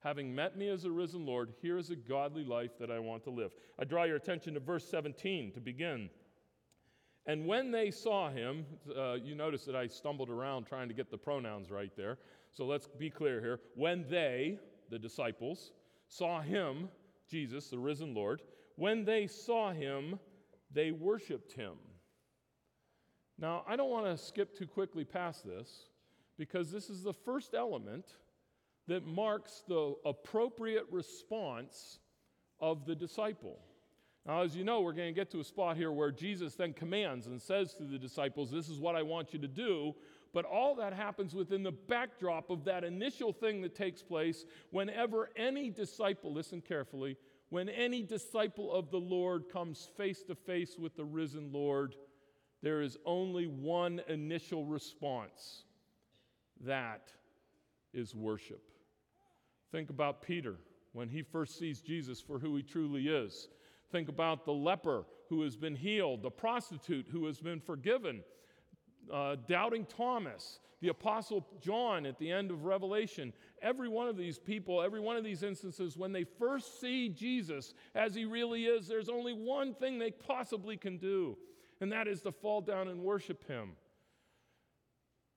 Having 0.00 0.34
met 0.34 0.56
me 0.56 0.68
as 0.68 0.84
a 0.84 0.90
risen 0.90 1.26
Lord, 1.26 1.52
here 1.60 1.76
is 1.76 1.90
a 1.90 1.96
godly 1.96 2.44
life 2.44 2.78
that 2.78 2.90
I 2.90 2.98
want 2.98 3.24
to 3.24 3.30
live. 3.30 3.50
I 3.78 3.84
draw 3.84 4.04
your 4.04 4.16
attention 4.16 4.54
to 4.54 4.60
verse 4.60 4.88
17 4.88 5.52
to 5.52 5.60
begin. 5.60 6.08
And 7.26 7.46
when 7.46 7.70
they 7.70 7.90
saw 7.90 8.30
him, 8.30 8.64
uh, 8.96 9.14
you 9.14 9.34
notice 9.34 9.64
that 9.64 9.76
I 9.76 9.86
stumbled 9.86 10.30
around 10.30 10.66
trying 10.66 10.88
to 10.88 10.94
get 10.94 11.10
the 11.10 11.18
pronouns 11.18 11.70
right 11.70 11.92
there. 11.96 12.18
So 12.52 12.64
let's 12.64 12.86
be 12.86 13.10
clear 13.10 13.40
here. 13.40 13.60
When 13.74 14.06
they, 14.08 14.58
the 14.88 14.98
disciples, 14.98 15.72
saw 16.06 16.40
him, 16.40 16.88
Jesus, 17.28 17.68
the 17.68 17.78
risen 17.78 18.14
Lord, 18.14 18.40
when 18.76 19.04
they 19.04 19.26
saw 19.26 19.72
him, 19.72 20.18
they 20.72 20.92
worshiped 20.92 21.52
him. 21.52 21.74
Now, 23.38 23.64
I 23.68 23.76
don't 23.76 23.90
want 23.90 24.06
to 24.06 24.16
skip 24.16 24.56
too 24.56 24.66
quickly 24.66 25.04
past 25.04 25.44
this 25.44 25.88
because 26.38 26.70
this 26.70 26.88
is 26.88 27.02
the 27.02 27.12
first 27.12 27.52
element 27.52 28.06
that 28.88 29.06
marks 29.06 29.62
the 29.68 29.94
appropriate 30.04 30.86
response 30.90 31.98
of 32.58 32.86
the 32.86 32.94
disciple. 32.94 33.60
Now, 34.26 34.42
as 34.42 34.56
you 34.56 34.64
know, 34.64 34.80
we're 34.80 34.92
going 34.92 35.08
to 35.08 35.18
get 35.18 35.30
to 35.30 35.40
a 35.40 35.44
spot 35.44 35.76
here 35.76 35.92
where 35.92 36.10
Jesus 36.10 36.54
then 36.54 36.72
commands 36.72 37.26
and 37.26 37.40
says 37.40 37.74
to 37.74 37.84
the 37.84 37.98
disciples, 37.98 38.50
This 38.50 38.68
is 38.68 38.80
what 38.80 38.96
I 38.96 39.02
want 39.02 39.32
you 39.32 39.38
to 39.38 39.48
do. 39.48 39.94
But 40.34 40.44
all 40.44 40.74
that 40.76 40.92
happens 40.92 41.34
within 41.34 41.62
the 41.62 41.72
backdrop 41.72 42.50
of 42.50 42.64
that 42.64 42.84
initial 42.84 43.32
thing 43.32 43.62
that 43.62 43.74
takes 43.74 44.02
place 44.02 44.44
whenever 44.70 45.30
any 45.36 45.70
disciple, 45.70 46.32
listen 46.34 46.60
carefully, 46.60 47.16
when 47.48 47.70
any 47.70 48.02
disciple 48.02 48.70
of 48.72 48.90
the 48.90 48.98
Lord 48.98 49.48
comes 49.50 49.88
face 49.96 50.22
to 50.24 50.34
face 50.34 50.76
with 50.78 50.96
the 50.96 51.04
risen 51.04 51.50
Lord, 51.50 51.94
there 52.62 52.82
is 52.82 52.98
only 53.06 53.46
one 53.46 54.02
initial 54.08 54.66
response 54.66 55.62
that 56.60 57.12
is 57.94 58.14
worship. 58.14 58.62
Think 59.70 59.90
about 59.90 60.22
Peter 60.22 60.56
when 60.92 61.08
he 61.08 61.22
first 61.22 61.58
sees 61.58 61.80
Jesus 61.80 62.20
for 62.20 62.38
who 62.38 62.56
he 62.56 62.62
truly 62.62 63.08
is. 63.08 63.48
Think 63.90 64.08
about 64.08 64.44
the 64.44 64.52
leper 64.52 65.04
who 65.28 65.42
has 65.42 65.56
been 65.56 65.76
healed, 65.76 66.22
the 66.22 66.30
prostitute 66.30 67.06
who 67.10 67.26
has 67.26 67.40
been 67.40 67.60
forgiven, 67.60 68.22
uh, 69.12 69.36
doubting 69.46 69.86
Thomas, 69.86 70.60
the 70.80 70.88
apostle 70.88 71.46
John 71.60 72.06
at 72.06 72.18
the 72.18 72.30
end 72.30 72.50
of 72.50 72.64
Revelation. 72.64 73.32
Every 73.62 73.88
one 73.88 74.08
of 74.08 74.16
these 74.16 74.38
people, 74.38 74.80
every 74.80 75.00
one 75.00 75.16
of 75.16 75.24
these 75.24 75.42
instances, 75.42 75.96
when 75.96 76.12
they 76.12 76.24
first 76.24 76.80
see 76.80 77.08
Jesus 77.08 77.74
as 77.94 78.14
he 78.14 78.24
really 78.24 78.64
is, 78.64 78.86
there's 78.86 79.08
only 79.08 79.32
one 79.32 79.74
thing 79.74 79.98
they 79.98 80.10
possibly 80.10 80.76
can 80.76 80.98
do, 80.98 81.36
and 81.80 81.92
that 81.92 82.08
is 82.08 82.22
to 82.22 82.32
fall 82.32 82.60
down 82.60 82.88
and 82.88 83.00
worship 83.00 83.46
him. 83.46 83.72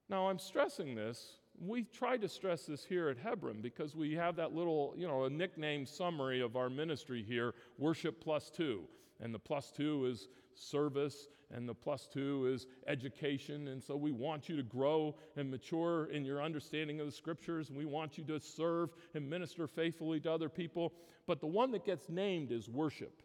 Now, 0.10 0.28
I'm 0.30 0.40
stressing 0.40 0.96
this 0.96 1.38
we 1.66 1.84
try 1.84 2.18
to 2.18 2.28
stress 2.28 2.64
this 2.66 2.84
here 2.84 3.10
at 3.10 3.18
Hebron 3.18 3.62
because 3.62 3.96
we 3.96 4.14
have 4.16 4.36
that 4.38 4.54
little, 4.54 4.94
you 4.98 5.08
know, 5.08 5.26
a 5.26 5.30
nickname 5.30 5.86
summary 5.86 6.42
of 6.42 6.56
our 6.56 6.70
ministry 6.70 7.24
here 7.24 7.54
worship 7.78 8.22
plus 8.22 8.50
two. 8.50 8.82
And 9.20 9.34
the 9.34 9.40
plus 9.40 9.72
two 9.72 10.08
is 10.08 10.28
service, 10.56 11.28
and 11.54 11.70
the 11.70 11.74
plus 11.76 12.08
two 12.12 12.50
is 12.52 12.66
education. 12.88 13.68
And 13.68 13.84
so 13.84 13.96
we 13.96 14.12
want 14.12 14.50
you 14.50 14.56
to 14.56 14.64
grow 14.64 15.16
and 15.36 15.52
mature 15.52 16.06
in 16.06 16.26
your 16.26 16.42
understanding 16.42 17.00
of 17.00 17.06
the 17.06 17.12
scriptures, 17.12 17.70
and 17.70 17.78
we 17.78 17.86
want 17.86 18.18
you 18.18 18.24
to 18.24 18.40
serve 18.40 18.90
and 19.14 19.30
minister 19.30 19.68
faithfully 19.68 20.20
to 20.22 20.32
other 20.32 20.50
people. 20.50 20.94
But 21.28 21.40
the 21.40 21.48
one 21.48 21.72
that 21.72 21.86
gets 21.86 22.10
named 22.10 22.52
is 22.52 22.68
worship. 22.68 23.22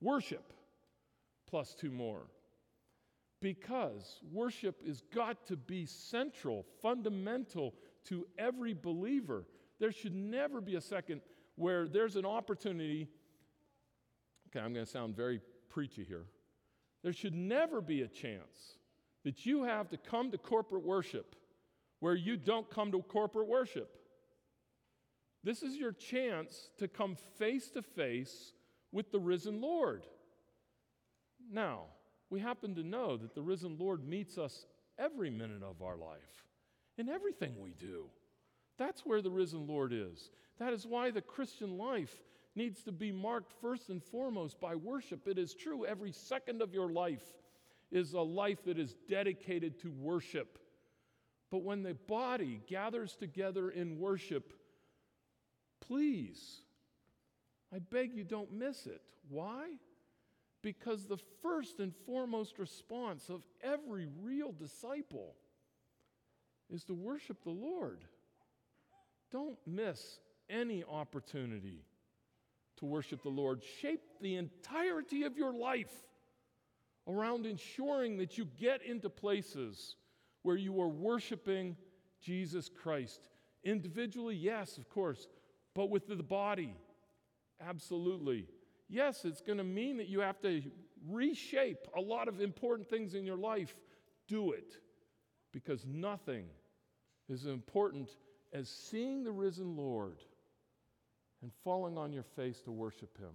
Worship 0.00 0.52
plus 1.46 1.74
two 1.74 1.92
more 1.92 2.26
because 3.40 4.20
worship 4.32 4.86
has 4.86 5.02
got 5.14 5.46
to 5.46 5.56
be 5.56 5.86
central, 5.86 6.64
fundamental 6.80 7.74
to 8.06 8.26
every 8.38 8.74
believer. 8.74 9.44
There 9.78 9.92
should 9.92 10.14
never 10.14 10.60
be 10.60 10.76
a 10.76 10.80
second 10.80 11.20
where 11.56 11.86
there's 11.88 12.16
an 12.16 12.24
opportunity. 12.24 13.08
Okay, 14.48 14.64
I'm 14.64 14.72
going 14.72 14.86
to 14.86 14.90
sound 14.90 15.16
very 15.16 15.40
preachy 15.68 16.04
here. 16.04 16.26
There 17.02 17.12
should 17.12 17.34
never 17.34 17.80
be 17.80 18.02
a 18.02 18.08
chance 18.08 18.78
that 19.24 19.44
you 19.44 19.64
have 19.64 19.90
to 19.90 19.96
come 19.96 20.30
to 20.30 20.38
corporate 20.38 20.84
worship 20.84 21.36
where 22.00 22.14
you 22.14 22.36
don't 22.36 22.70
come 22.70 22.92
to 22.92 23.02
corporate 23.02 23.48
worship. 23.48 23.90
This 25.44 25.62
is 25.62 25.76
your 25.76 25.92
chance 25.92 26.70
to 26.78 26.88
come 26.88 27.16
face 27.38 27.70
to 27.70 27.82
face 27.82 28.52
with 28.92 29.12
the 29.12 29.20
risen 29.20 29.60
Lord. 29.60 30.06
Now, 31.50 31.84
we 32.30 32.40
happen 32.40 32.74
to 32.74 32.82
know 32.82 33.16
that 33.16 33.34
the 33.34 33.42
risen 33.42 33.76
Lord 33.78 34.06
meets 34.06 34.38
us 34.38 34.66
every 34.98 35.30
minute 35.30 35.62
of 35.62 35.82
our 35.82 35.96
life, 35.96 36.44
in 36.98 37.08
everything 37.08 37.54
we 37.60 37.72
do. 37.78 38.06
That's 38.78 39.06
where 39.06 39.22
the 39.22 39.30
risen 39.30 39.66
Lord 39.66 39.92
is. 39.92 40.30
That 40.58 40.72
is 40.72 40.86
why 40.86 41.10
the 41.10 41.22
Christian 41.22 41.78
life 41.78 42.22
needs 42.54 42.82
to 42.82 42.92
be 42.92 43.12
marked 43.12 43.52
first 43.60 43.90
and 43.90 44.02
foremost 44.02 44.60
by 44.60 44.74
worship. 44.74 45.28
It 45.28 45.38
is 45.38 45.54
true, 45.54 45.84
every 45.84 46.12
second 46.12 46.62
of 46.62 46.74
your 46.74 46.90
life 46.90 47.34
is 47.92 48.14
a 48.14 48.20
life 48.20 48.64
that 48.64 48.78
is 48.78 48.96
dedicated 49.08 49.78
to 49.80 49.92
worship. 49.92 50.58
But 51.50 51.62
when 51.62 51.82
the 51.82 51.94
body 51.94 52.60
gathers 52.66 53.14
together 53.14 53.70
in 53.70 54.00
worship, 54.00 54.52
please, 55.80 56.62
I 57.72 57.78
beg 57.78 58.14
you 58.14 58.24
don't 58.24 58.52
miss 58.52 58.86
it. 58.86 59.02
Why? 59.28 59.66
Because 60.66 61.06
the 61.06 61.20
first 61.44 61.78
and 61.78 61.94
foremost 62.06 62.58
response 62.58 63.28
of 63.28 63.44
every 63.62 64.08
real 64.20 64.50
disciple 64.50 65.36
is 66.68 66.82
to 66.86 66.92
worship 66.92 67.44
the 67.44 67.50
Lord. 67.50 68.00
Don't 69.30 69.58
miss 69.64 70.18
any 70.50 70.82
opportunity 70.82 71.84
to 72.78 72.84
worship 72.84 73.22
the 73.22 73.28
Lord. 73.28 73.62
Shape 73.80 74.00
the 74.20 74.34
entirety 74.34 75.22
of 75.22 75.38
your 75.38 75.54
life 75.54 76.02
around 77.06 77.46
ensuring 77.46 78.16
that 78.16 78.36
you 78.36 78.44
get 78.58 78.82
into 78.82 79.08
places 79.08 79.94
where 80.42 80.56
you 80.56 80.80
are 80.80 80.88
worshiping 80.88 81.76
Jesus 82.20 82.68
Christ. 82.68 83.28
Individually, 83.62 84.34
yes, 84.34 84.78
of 84.78 84.88
course, 84.88 85.28
but 85.76 85.90
with 85.90 86.08
the 86.08 86.16
body, 86.16 86.74
absolutely. 87.64 88.48
Yes, 88.88 89.24
it's 89.24 89.40
going 89.40 89.58
to 89.58 89.64
mean 89.64 89.96
that 89.96 90.08
you 90.08 90.20
have 90.20 90.40
to 90.42 90.62
reshape 91.08 91.88
a 91.96 92.00
lot 92.00 92.28
of 92.28 92.40
important 92.40 92.88
things 92.88 93.14
in 93.14 93.24
your 93.24 93.36
life. 93.36 93.74
Do 94.28 94.52
it 94.52 94.74
because 95.52 95.84
nothing 95.86 96.44
is 97.28 97.46
as 97.46 97.52
important 97.52 98.10
as 98.52 98.68
seeing 98.68 99.24
the 99.24 99.32
risen 99.32 99.76
Lord 99.76 100.18
and 101.42 101.50
falling 101.64 101.98
on 101.98 102.12
your 102.12 102.22
face 102.22 102.60
to 102.62 102.70
worship 102.70 103.18
Him. 103.18 103.34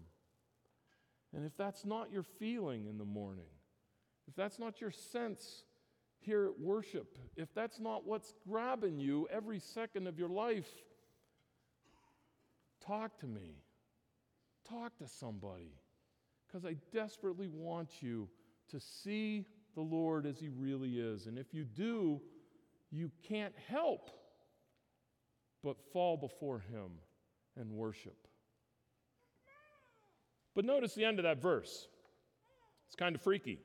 And 1.36 1.46
if 1.46 1.56
that's 1.58 1.86
not 1.86 2.12
your 2.12 2.24
feeling 2.24 2.88
in 2.88 2.98
the 2.98 3.06
morning, 3.06 3.46
if 4.28 4.36
that's 4.36 4.60
not 4.60 4.82
your 4.82 4.92
sense 4.92 5.64
here 6.20 6.46
at 6.46 6.60
worship, 6.60 7.18
if 7.36 7.54
that's 7.54 7.80
not 7.80 8.06
what's 8.06 8.34
grabbing 8.48 9.00
you 9.00 9.28
every 9.32 9.60
second 9.60 10.08
of 10.08 10.20
your 10.20 10.30
life, 10.30 10.70
talk 12.86 13.18
to 13.20 13.28
me. 13.28 13.56
Talk 14.72 14.98
to 15.00 15.08
somebody 15.08 15.74
because 16.48 16.66
I 16.66 16.78
desperately 16.94 17.50
want 17.50 18.02
you 18.02 18.30
to 18.70 18.80
see 18.80 19.46
the 19.76 19.82
Lord 19.82 20.26
as 20.26 20.40
He 20.40 20.48
really 20.48 21.00
is. 21.00 21.28
And 21.28 21.38
if 21.38 21.54
you 21.54 21.66
do, 21.66 22.22
you 22.90 23.12
can't 23.28 23.54
help 23.68 24.10
but 25.64 25.76
fall 25.92 26.16
before 26.16 26.60
Him 26.60 26.92
and 27.60 27.70
worship. 27.72 28.16
But 30.56 30.66
notice 30.66 30.94
the 30.94 31.06
end 31.06 31.20
of 31.20 31.24
that 31.24 31.42
verse. 31.42 31.88
It's 32.88 32.96
kind 32.96 33.16
of 33.16 33.22
freaky. 33.22 33.60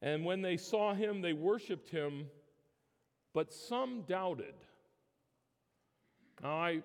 And 0.00 0.24
when 0.24 0.42
they 0.42 0.58
saw 0.58 0.94
him, 0.94 1.22
they 1.22 1.32
worshiped 1.32 1.88
him, 1.88 2.26
but 3.32 3.52
some 3.52 4.02
doubted. 4.02 4.54
Now, 6.42 6.56
I 6.56 6.82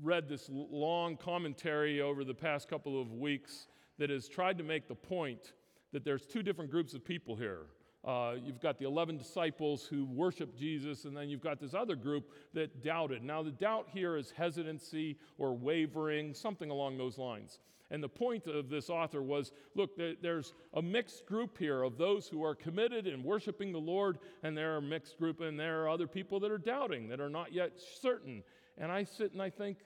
read 0.00 0.28
this 0.28 0.48
long 0.50 1.16
commentary 1.16 2.00
over 2.00 2.24
the 2.24 2.34
past 2.34 2.68
couple 2.68 3.00
of 3.00 3.12
weeks 3.12 3.66
that 3.98 4.10
has 4.10 4.28
tried 4.28 4.58
to 4.58 4.64
make 4.64 4.88
the 4.88 4.94
point 4.94 5.52
that 5.92 6.04
there's 6.04 6.26
two 6.26 6.42
different 6.42 6.70
groups 6.70 6.94
of 6.94 7.04
people 7.04 7.36
here. 7.36 7.66
Uh, 8.04 8.34
you've 8.44 8.60
got 8.60 8.78
the 8.78 8.86
11 8.86 9.16
disciples 9.16 9.84
who 9.84 10.04
worship 10.06 10.56
Jesus, 10.56 11.04
and 11.04 11.16
then 11.16 11.28
you've 11.28 11.42
got 11.42 11.60
this 11.60 11.72
other 11.72 11.94
group 11.94 12.32
that 12.52 12.82
doubted. 12.82 13.22
Now, 13.22 13.44
the 13.44 13.52
doubt 13.52 13.88
here 13.92 14.16
is 14.16 14.32
hesitancy 14.32 15.16
or 15.38 15.54
wavering, 15.54 16.34
something 16.34 16.70
along 16.70 16.98
those 16.98 17.16
lines. 17.16 17.60
And 17.92 18.02
the 18.02 18.08
point 18.08 18.46
of 18.46 18.70
this 18.70 18.88
author 18.88 19.22
was 19.22 19.52
look, 19.76 19.90
there's 20.22 20.54
a 20.74 20.82
mixed 20.82 21.26
group 21.26 21.58
here 21.58 21.82
of 21.82 21.98
those 21.98 22.26
who 22.26 22.42
are 22.42 22.54
committed 22.54 23.06
in 23.06 23.22
worshiping 23.22 23.70
the 23.70 23.78
Lord, 23.78 24.18
and 24.42 24.56
there 24.56 24.74
are 24.74 24.78
a 24.78 24.82
mixed 24.82 25.18
group, 25.18 25.40
and 25.40 25.60
there 25.60 25.82
are 25.82 25.90
other 25.90 26.06
people 26.06 26.40
that 26.40 26.50
are 26.50 26.58
doubting, 26.58 27.08
that 27.08 27.20
are 27.20 27.28
not 27.28 27.52
yet 27.52 27.72
certain. 28.00 28.42
And 28.78 28.90
I 28.90 29.04
sit 29.04 29.32
and 29.32 29.42
I 29.42 29.50
think, 29.50 29.78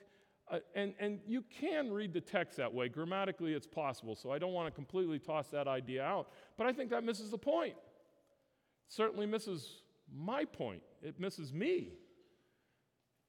uh, 0.49 0.59
and, 0.75 0.93
and 0.99 1.19
you 1.27 1.43
can 1.59 1.91
read 1.91 2.13
the 2.13 2.21
text 2.21 2.57
that 2.57 2.73
way. 2.73 2.89
Grammatically, 2.89 3.53
it's 3.53 3.67
possible. 3.67 4.15
So 4.15 4.31
I 4.31 4.39
don't 4.39 4.53
want 4.53 4.67
to 4.67 4.71
completely 4.71 5.19
toss 5.19 5.47
that 5.49 5.67
idea 5.67 6.03
out. 6.03 6.29
But 6.57 6.67
I 6.67 6.73
think 6.73 6.89
that 6.91 7.03
misses 7.03 7.31
the 7.31 7.37
point. 7.37 7.73
It 7.73 8.93
certainly 8.93 9.25
misses 9.25 9.81
my 10.13 10.45
point. 10.45 10.81
It 11.01 11.19
misses 11.19 11.53
me. 11.53 11.93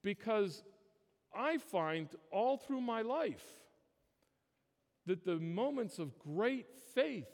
Because 0.03 0.63
I 1.35 1.59
find 1.59 2.09
all 2.31 2.57
through 2.57 2.81
my 2.81 3.03
life 3.03 3.45
that 5.07 5.25
the 5.25 5.37
moments 5.37 5.99
of 5.99 6.19
great 6.19 6.67
faith 6.95 7.27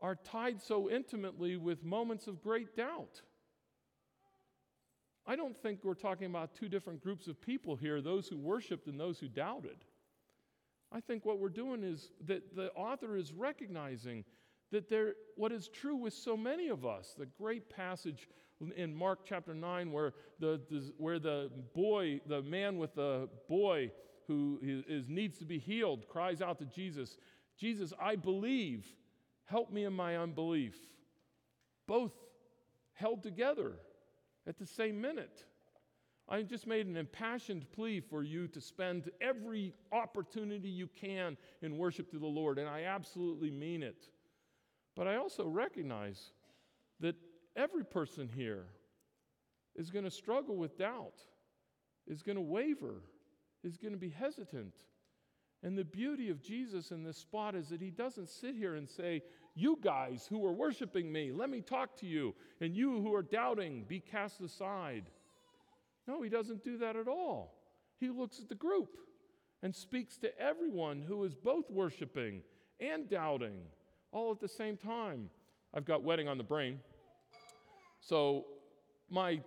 are 0.00 0.16
tied 0.16 0.60
so 0.60 0.90
intimately 0.90 1.56
with 1.56 1.84
moments 1.84 2.26
of 2.26 2.42
great 2.42 2.76
doubt. 2.76 3.22
I 5.32 5.36
don't 5.36 5.56
think 5.56 5.82
we're 5.82 5.94
talking 5.94 6.26
about 6.26 6.54
two 6.54 6.68
different 6.68 7.02
groups 7.02 7.26
of 7.26 7.40
people 7.40 7.74
here 7.74 8.02
those 8.02 8.28
who 8.28 8.36
worshiped 8.36 8.86
and 8.86 9.00
those 9.00 9.18
who 9.18 9.28
doubted. 9.28 9.78
I 10.92 11.00
think 11.00 11.24
what 11.24 11.38
we're 11.38 11.48
doing 11.48 11.82
is 11.82 12.10
that 12.26 12.54
the 12.54 12.70
author 12.72 13.16
is 13.16 13.32
recognizing 13.32 14.26
that 14.72 14.90
there, 14.90 15.14
what 15.36 15.50
is 15.50 15.68
true 15.68 15.96
with 15.96 16.12
so 16.12 16.36
many 16.36 16.68
of 16.68 16.84
us, 16.84 17.14
the 17.18 17.24
great 17.24 17.70
passage 17.70 18.28
in 18.76 18.94
Mark 18.94 19.20
chapter 19.24 19.54
9 19.54 19.90
where 19.90 20.12
the, 20.38 20.60
where 20.98 21.18
the 21.18 21.50
boy, 21.74 22.20
the 22.26 22.42
man 22.42 22.76
with 22.76 22.94
the 22.94 23.26
boy 23.48 23.90
who 24.26 24.58
is, 24.62 25.08
needs 25.08 25.38
to 25.38 25.46
be 25.46 25.58
healed, 25.58 26.08
cries 26.08 26.42
out 26.42 26.58
to 26.58 26.66
Jesus, 26.66 27.16
Jesus, 27.58 27.94
I 27.98 28.16
believe, 28.16 28.84
help 29.46 29.72
me 29.72 29.84
in 29.84 29.94
my 29.94 30.18
unbelief. 30.18 30.76
Both 31.86 32.12
held 32.92 33.22
together 33.22 33.78
at 34.46 34.58
the 34.58 34.66
same 34.66 35.00
minute. 35.00 35.44
I 36.28 36.42
just 36.42 36.66
made 36.66 36.86
an 36.86 36.96
impassioned 36.96 37.70
plea 37.72 38.00
for 38.00 38.22
you 38.22 38.46
to 38.48 38.60
spend 38.60 39.10
every 39.20 39.74
opportunity 39.92 40.68
you 40.68 40.88
can 40.88 41.36
in 41.60 41.76
worship 41.76 42.10
to 42.12 42.18
the 42.18 42.26
Lord, 42.26 42.58
and 42.58 42.68
I 42.68 42.84
absolutely 42.84 43.50
mean 43.50 43.82
it. 43.82 44.08
But 44.94 45.08
I 45.08 45.16
also 45.16 45.46
recognize 45.46 46.32
that 47.00 47.16
every 47.56 47.84
person 47.84 48.28
here 48.34 48.66
is 49.74 49.90
going 49.90 50.04
to 50.04 50.10
struggle 50.10 50.56
with 50.56 50.78
doubt, 50.78 51.20
is 52.06 52.22
going 52.22 52.36
to 52.36 52.42
waver, 52.42 53.02
is 53.64 53.76
going 53.76 53.92
to 53.92 53.98
be 53.98 54.10
hesitant. 54.10 54.74
And 55.62 55.78
the 55.78 55.84
beauty 55.84 56.28
of 56.28 56.42
Jesus 56.42 56.90
in 56.90 57.04
this 57.04 57.18
spot 57.18 57.54
is 57.54 57.68
that 57.68 57.80
he 57.80 57.90
doesn't 57.90 58.28
sit 58.28 58.56
here 58.56 58.74
and 58.74 58.88
say, 58.88 59.22
You 59.54 59.78
guys 59.80 60.26
who 60.28 60.44
are 60.44 60.52
worshiping 60.52 61.12
me, 61.12 61.30
let 61.30 61.50
me 61.50 61.60
talk 61.60 61.96
to 61.98 62.06
you. 62.06 62.34
And 62.60 62.74
you 62.74 63.00
who 63.00 63.14
are 63.14 63.22
doubting, 63.22 63.84
be 63.86 64.00
cast 64.00 64.40
aside. 64.40 65.04
No, 66.08 66.20
he 66.22 66.28
doesn't 66.28 66.64
do 66.64 66.78
that 66.78 66.96
at 66.96 67.06
all. 67.06 67.54
He 68.00 68.08
looks 68.08 68.40
at 68.40 68.48
the 68.48 68.56
group 68.56 68.98
and 69.62 69.74
speaks 69.74 70.16
to 70.18 70.38
everyone 70.40 71.00
who 71.00 71.22
is 71.22 71.34
both 71.34 71.70
worshiping 71.70 72.42
and 72.80 73.08
doubting 73.08 73.58
all 74.10 74.32
at 74.32 74.40
the 74.40 74.48
same 74.48 74.76
time. 74.76 75.30
I've 75.72 75.84
got 75.84 76.02
wedding 76.02 76.28
on 76.28 76.38
the 76.38 76.44
brain. 76.44 76.80
So, 78.00 78.46
my 79.08 79.40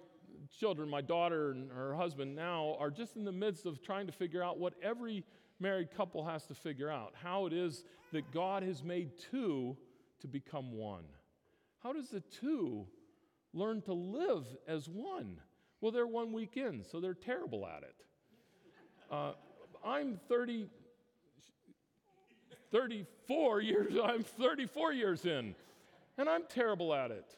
children, 0.57 0.89
my 0.89 1.01
daughter 1.01 1.51
and 1.51 1.69
her 1.72 1.93
husband 1.95 2.36
now, 2.36 2.77
are 2.79 2.89
just 2.89 3.17
in 3.17 3.25
the 3.25 3.31
midst 3.31 3.65
of 3.65 3.84
trying 3.84 4.05
to 4.07 4.13
figure 4.13 4.41
out 4.41 4.57
what 4.57 4.74
every 4.81 5.25
married 5.60 5.90
couple 5.96 6.26
has 6.26 6.46
to 6.48 6.54
figure 6.54 6.90
out 6.90 7.14
how 7.22 7.46
it 7.46 7.54
is 7.54 7.84
that 8.12 8.32
God 8.32 8.64
has 8.64 8.84
made 8.84 9.12
two 9.32 9.78
to 10.22 10.28
become 10.28 10.72
one. 10.72 11.06
How 11.84 11.94
does 11.94 12.10
the 12.10 12.22
two 12.22 12.88
learn 13.54 13.82
to 13.84 13.94
live 13.94 14.46
as 14.68 14.88
one? 14.90 15.40
Well, 15.82 15.92
they're 15.92 16.08
one 16.08 16.34
week 16.34 16.58
in, 16.58 16.84
so 16.84 17.00
they're 17.00 17.14
terrible 17.14 17.68
at 17.68 17.84
it. 17.84 17.96
Uh, 19.12 19.34
I'm 19.86 20.20
30, 20.28 20.68
34 22.72 23.62
years, 23.62 23.94
I'm 24.04 24.24
34 24.24 24.94
years 24.94 25.26
in, 25.26 25.56
and 26.18 26.28
I'm 26.28 26.44
terrible 26.50 26.94
at 26.94 27.12
it. 27.12 27.36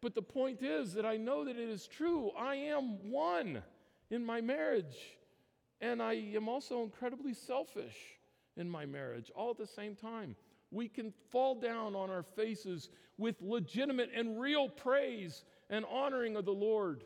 But 0.00 0.14
the 0.14 0.22
point 0.22 0.62
is 0.62 0.94
that 0.94 1.04
I 1.04 1.16
know 1.16 1.44
that 1.44 1.56
it 1.56 1.68
is 1.68 1.86
true. 1.86 2.30
I 2.38 2.54
am 2.54 3.10
one 3.10 3.62
in 4.10 4.24
my 4.24 4.40
marriage, 4.40 4.96
and 5.80 6.02
I 6.02 6.14
am 6.34 6.48
also 6.48 6.82
incredibly 6.82 7.34
selfish 7.34 7.96
in 8.56 8.68
my 8.68 8.86
marriage 8.86 9.30
all 9.34 9.50
at 9.50 9.58
the 9.58 9.66
same 9.66 9.94
time. 9.94 10.36
We 10.70 10.88
can 10.88 11.12
fall 11.30 11.54
down 11.54 11.96
on 11.96 12.10
our 12.10 12.22
faces 12.22 12.90
with 13.18 13.36
legitimate 13.40 14.10
and 14.14 14.40
real 14.40 14.68
praise 14.68 15.44
and 15.68 15.84
honoring 15.90 16.36
of 16.36 16.44
the 16.44 16.52
Lord, 16.52 17.04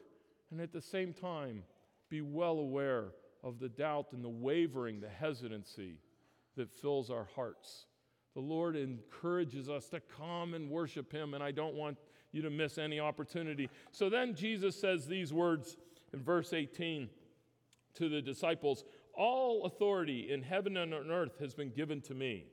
and 0.50 0.60
at 0.60 0.72
the 0.72 0.80
same 0.80 1.12
time 1.12 1.62
be 2.10 2.20
well 2.20 2.58
aware 2.58 3.12
of 3.42 3.58
the 3.58 3.68
doubt 3.68 4.06
and 4.12 4.24
the 4.24 4.28
wavering, 4.28 5.00
the 5.00 5.08
hesitancy 5.08 5.98
that 6.56 6.70
fills 6.70 7.10
our 7.10 7.28
hearts. 7.34 7.86
The 8.34 8.40
Lord 8.40 8.76
encourages 8.76 9.68
us 9.68 9.88
to 9.90 10.00
come 10.00 10.54
and 10.54 10.68
worship 10.68 11.12
Him, 11.12 11.34
and 11.34 11.42
I 11.42 11.50
don't 11.50 11.74
want 11.74 11.98
you 12.32 12.42
to 12.42 12.50
miss 12.50 12.78
any 12.78 13.00
opportunity. 13.00 13.70
So 13.92 14.10
then 14.10 14.34
Jesus 14.34 14.78
says 14.78 15.06
these 15.06 15.32
words 15.32 15.76
in 16.12 16.22
verse 16.22 16.52
18 16.52 17.08
to 17.94 18.08
the 18.08 18.22
disciples 18.22 18.84
All 19.16 19.64
authority 19.64 20.30
in 20.32 20.42
heaven 20.42 20.76
and 20.76 20.92
on 20.92 21.10
earth 21.10 21.38
has 21.38 21.54
been 21.54 21.70
given 21.70 22.00
to 22.02 22.14
me. 22.14 22.46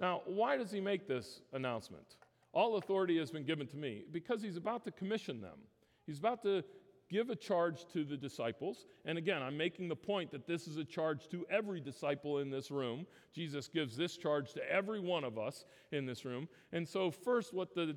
Now, 0.00 0.22
why 0.26 0.56
does 0.56 0.70
he 0.70 0.80
make 0.80 1.06
this 1.06 1.42
announcement? 1.52 2.16
All 2.52 2.76
authority 2.76 3.18
has 3.18 3.30
been 3.30 3.44
given 3.44 3.66
to 3.68 3.76
me 3.76 4.04
because 4.10 4.42
he's 4.42 4.56
about 4.56 4.84
to 4.84 4.90
commission 4.90 5.40
them. 5.40 5.58
He's 6.06 6.18
about 6.18 6.42
to 6.44 6.62
give 7.10 7.30
a 7.30 7.36
charge 7.36 7.84
to 7.92 8.04
the 8.04 8.16
disciples. 8.16 8.86
And 9.04 9.18
again, 9.18 9.42
I'm 9.42 9.56
making 9.56 9.88
the 9.88 9.96
point 9.96 10.30
that 10.32 10.46
this 10.46 10.66
is 10.66 10.78
a 10.78 10.84
charge 10.84 11.28
to 11.28 11.44
every 11.50 11.80
disciple 11.80 12.38
in 12.38 12.50
this 12.50 12.70
room. 12.70 13.06
Jesus 13.34 13.68
gives 13.68 13.96
this 13.96 14.16
charge 14.16 14.52
to 14.54 14.70
every 14.70 15.00
one 15.00 15.24
of 15.24 15.38
us 15.38 15.64
in 15.92 16.06
this 16.06 16.24
room. 16.24 16.48
And 16.72 16.88
so, 16.88 17.10
first, 17.10 17.52
what 17.52 17.74
the 17.74 17.96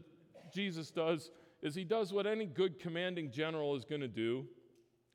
Jesus 0.54 0.92
does 0.92 1.32
is 1.62 1.74
he 1.74 1.84
does 1.84 2.14
what 2.14 2.28
any 2.28 2.46
good 2.46 2.80
commanding 2.80 3.32
general 3.32 3.76
is 3.76 3.86
going 3.86 4.02
to 4.02 4.08
do 4.08 4.46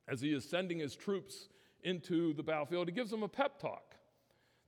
as 0.09 0.21
he 0.21 0.33
is 0.33 0.49
sending 0.49 0.79
his 0.79 0.97
troops 0.97 1.49
into 1.83 2.33
the 2.35 2.43
battlefield. 2.43 2.89
He 2.89 2.95
gives 2.95 3.11
them 3.11 3.23
a 3.23 3.29
pep 3.29 3.59
talk. 3.59 3.97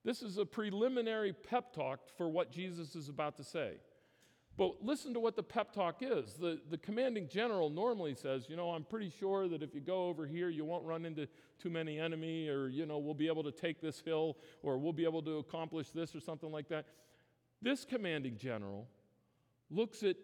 This 0.05 0.23
is 0.23 0.39
a 0.39 0.45
preliminary 0.45 1.33
pep 1.33 1.73
talk 1.73 2.01
for 2.17 2.29
what 2.29 2.51
Jesus 2.51 2.95
is 2.95 3.09
about 3.09 3.37
to 3.39 3.45
say. 3.45 3.75
But 4.57 4.85
listen 4.85 5.15
to 5.15 5.21
what 5.21 5.35
the 5.35 5.43
pep 5.43 5.73
talk 5.73 5.97
is. 6.01 6.35
The, 6.35 6.61
the 6.71 6.79
commanding 6.79 7.29
general 7.29 7.71
normally 7.71 8.15
says, 8.15 8.47
You 8.49 8.57
know, 8.57 8.71
I'm 8.71 8.85
pretty 8.85 9.11
sure 9.19 9.49
that 9.49 9.63
if 9.63 9.75
you 9.75 9.81
go 9.81 10.07
over 10.07 10.27
here, 10.27 10.49
you 10.49 10.65
won't 10.65 10.85
run 10.85 11.05
into 11.05 11.27
too 11.59 11.71
many 11.71 11.99
enemy, 11.99 12.49
or, 12.49 12.69
you 12.69 12.87
know, 12.87 12.99
we'll 12.99 13.15
be 13.15 13.27
able 13.27 13.43
to 13.45 13.51
take 13.51 13.81
this 13.81 14.01
hill, 14.01 14.37
or 14.63 14.79
we'll 14.79 14.93
be 14.93 15.05
able 15.05 15.23
to 15.23 15.39
accomplish 15.39 15.91
this, 15.91 16.15
or 16.15 16.21
something 16.21 16.53
like 16.53 16.69
that. 16.69 16.87
This 17.63 17.85
commanding 17.85 18.37
general 18.37 18.87
looks 19.71 20.05
at 20.05 20.17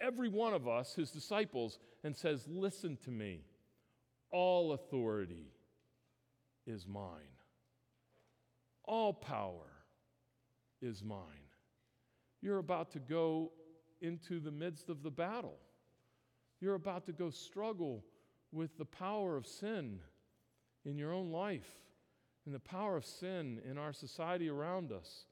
every 0.00 0.28
one 0.28 0.54
of 0.54 0.66
us, 0.66 0.94
his 0.94 1.12
disciples, 1.12 1.78
and 2.02 2.16
says, 2.16 2.48
Listen 2.48 2.98
to 3.04 3.10
me. 3.10 3.42
All 4.30 4.72
authority 4.72 5.52
is 6.66 6.86
mine, 6.86 7.36
all 8.84 9.12
power 9.12 9.72
is 10.82 11.02
mine. 11.02 11.18
You're 12.40 12.58
about 12.58 12.92
to 12.92 13.00
go 13.00 13.52
into 14.00 14.38
the 14.38 14.52
midst 14.52 14.88
of 14.88 15.02
the 15.02 15.10
battle. 15.10 15.58
You're 16.60 16.74
about 16.74 17.06
to 17.06 17.12
go 17.12 17.30
struggle 17.30 18.04
with 18.52 18.76
the 18.78 18.84
power 18.84 19.36
of 19.36 19.46
sin 19.46 20.00
in 20.84 20.96
your 20.96 21.12
own 21.12 21.30
life, 21.30 21.68
and 22.46 22.54
the 22.54 22.60
power 22.60 22.96
of 22.96 23.04
sin 23.04 23.60
in 23.68 23.76
our 23.76 23.92
society 23.92 24.48
around 24.48 24.92
us, 24.92 25.26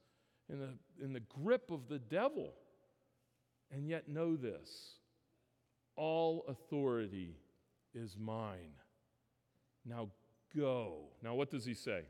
in 0.49 0.59
the, 0.59 0.69
in 1.03 1.13
the 1.13 1.21
grip 1.21 1.71
of 1.71 1.87
the 1.87 1.99
devil. 1.99 2.53
And 3.71 3.87
yet, 3.87 4.07
know 4.07 4.35
this 4.35 4.99
all 5.95 6.45
authority 6.47 7.35
is 7.93 8.15
mine. 8.17 8.75
Now 9.87 10.09
go. 10.55 10.95
Now, 11.23 11.35
what 11.35 11.49
does 11.49 11.65
he 11.65 11.73
say? 11.73 12.01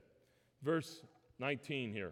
Verse 0.63 1.04
19 1.40 1.92
here. 1.92 2.12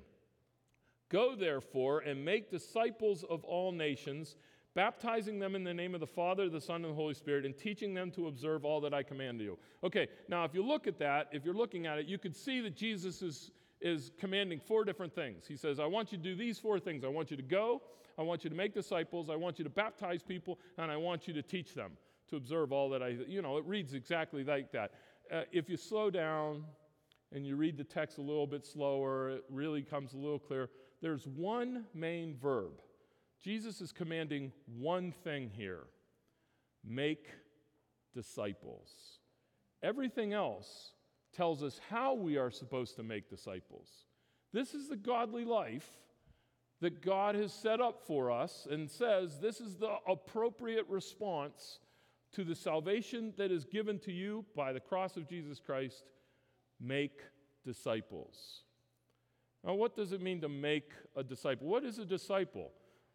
Go, 1.10 1.36
therefore, 1.36 2.00
and 2.00 2.24
make 2.24 2.50
disciples 2.50 3.24
of 3.30 3.44
all 3.44 3.72
nations, 3.72 4.36
baptizing 4.74 5.40
them 5.40 5.56
in 5.56 5.64
the 5.64 5.74
name 5.74 5.94
of 5.94 6.00
the 6.00 6.08
Father, 6.08 6.50
the 6.50 6.60
Son, 6.60 6.84
and 6.84 6.92
the 6.92 6.96
Holy 6.96 7.14
Spirit, 7.14 7.46
and 7.46 7.58
teaching 7.58 7.94
them 7.94 8.12
to 8.12 8.28
observe 8.28 8.66
all 8.66 8.82
that 8.82 8.94
I 8.94 9.04
command 9.04 9.40
you. 9.40 9.58
Okay, 9.84 10.08
now 10.28 10.44
if 10.44 10.54
you 10.54 10.66
look 10.66 10.88
at 10.88 11.00
that, 11.00 11.30
if 11.32 11.46
you're 11.46 11.54
looking 11.54 11.86
at 11.86 12.00
it, 12.00 12.08
you 12.08 12.18
could 12.18 12.36
see 12.36 12.60
that 12.62 12.76
Jesus 12.76 13.22
is, 13.22 13.52
is 13.82 14.12
commanding 14.20 14.60
four 14.60 14.84
different 14.84 15.14
things. 15.14 15.46
He 15.48 15.56
says, 15.56 15.80
I 15.80 15.86
want 15.86 16.12
you 16.12 16.18
to 16.18 16.24
do 16.24 16.36
these 16.36 16.60
four 16.60 16.80
things. 16.80 17.04
I 17.04 17.08
want 17.08 17.30
you 17.32 17.38
to 17.38 17.44
go, 17.44 17.82
I 18.18 18.24
want 18.24 18.44
you 18.44 18.50
to 18.50 18.56
make 18.56 18.74
disciples, 18.74 19.30
I 19.30 19.36
want 19.36 19.60
you 19.60 19.64
to 19.64 19.70
baptize 19.70 20.24
people, 20.24 20.60
and 20.78 20.92
I 20.92 20.98
want 20.98 21.28
you 21.28 21.34
to 21.36 21.42
teach 21.42 21.74
them 21.76 21.92
to 22.30 22.36
observe 22.36 22.72
all 22.72 22.90
that 22.90 23.04
I, 23.04 23.10
you 23.28 23.42
know, 23.42 23.58
it 23.58 23.66
reads 23.66 23.94
exactly 23.94 24.44
like 24.44 24.72
that. 24.72 24.92
Uh, 25.32 25.42
if 25.52 25.70
you 25.70 25.78
slow 25.78 26.10
down 26.10 26.64
and 27.32 27.46
you 27.46 27.56
read 27.56 27.78
the 27.78 27.84
text 27.84 28.18
a 28.18 28.22
little 28.22 28.48
bit 28.48 28.66
slower, 28.66 29.30
it 29.30 29.44
really 29.50 29.82
comes 29.82 30.14
a 30.14 30.18
little 30.18 30.40
clearer. 30.40 30.70
There's 31.02 31.28
one 31.28 31.86
main 31.94 32.36
verb. 32.36 32.82
Jesus 33.44 33.82
is 33.82 33.92
commanding 33.92 34.52
one 34.80 35.12
thing 35.12 35.50
here 35.50 35.84
make 36.88 37.28
disciples. 38.14 39.20
Everything 39.84 40.34
else 40.34 40.94
tells 41.34 41.64
us 41.64 41.80
how 41.90 42.14
we 42.14 42.38
are 42.38 42.52
supposed 42.52 42.96
to 42.96 43.04
make 43.04 43.30
disciples. 43.30 43.90
This 44.54 44.74
is 44.74 44.88
the 44.88 44.96
godly 44.96 45.46
life 45.46 45.90
that 46.82 47.02
God 47.02 47.36
has 47.36 47.52
set 47.52 47.82
up 47.82 48.02
for 48.06 48.32
us 48.32 48.68
and 48.70 48.90
says 48.90 49.40
this 49.40 49.60
is 49.60 49.76
the 49.76 49.96
appropriate 50.08 50.86
response 50.88 51.80
to 52.36 52.44
the 52.44 52.56
salvation 52.56 53.34
that 53.38 53.52
is 53.52 53.64
given 53.64 53.98
to 54.00 54.12
you 54.12 54.46
by 54.56 54.74
the 54.74 54.80
cross 54.80 55.16
of 55.18 55.28
Jesus 55.28 55.60
Christ. 55.60 56.04
Make 56.80 57.22
disciples. 57.64 58.64
Now, 59.64 59.74
what 59.74 59.96
does 59.96 60.12
it 60.12 60.22
mean 60.22 60.42
to 60.42 60.50
make 60.50 60.92
a 61.16 61.24
disciple? 61.24 61.68
What 61.68 61.84
is 61.84 61.98
a 61.98 62.06
disciple? 62.06 62.72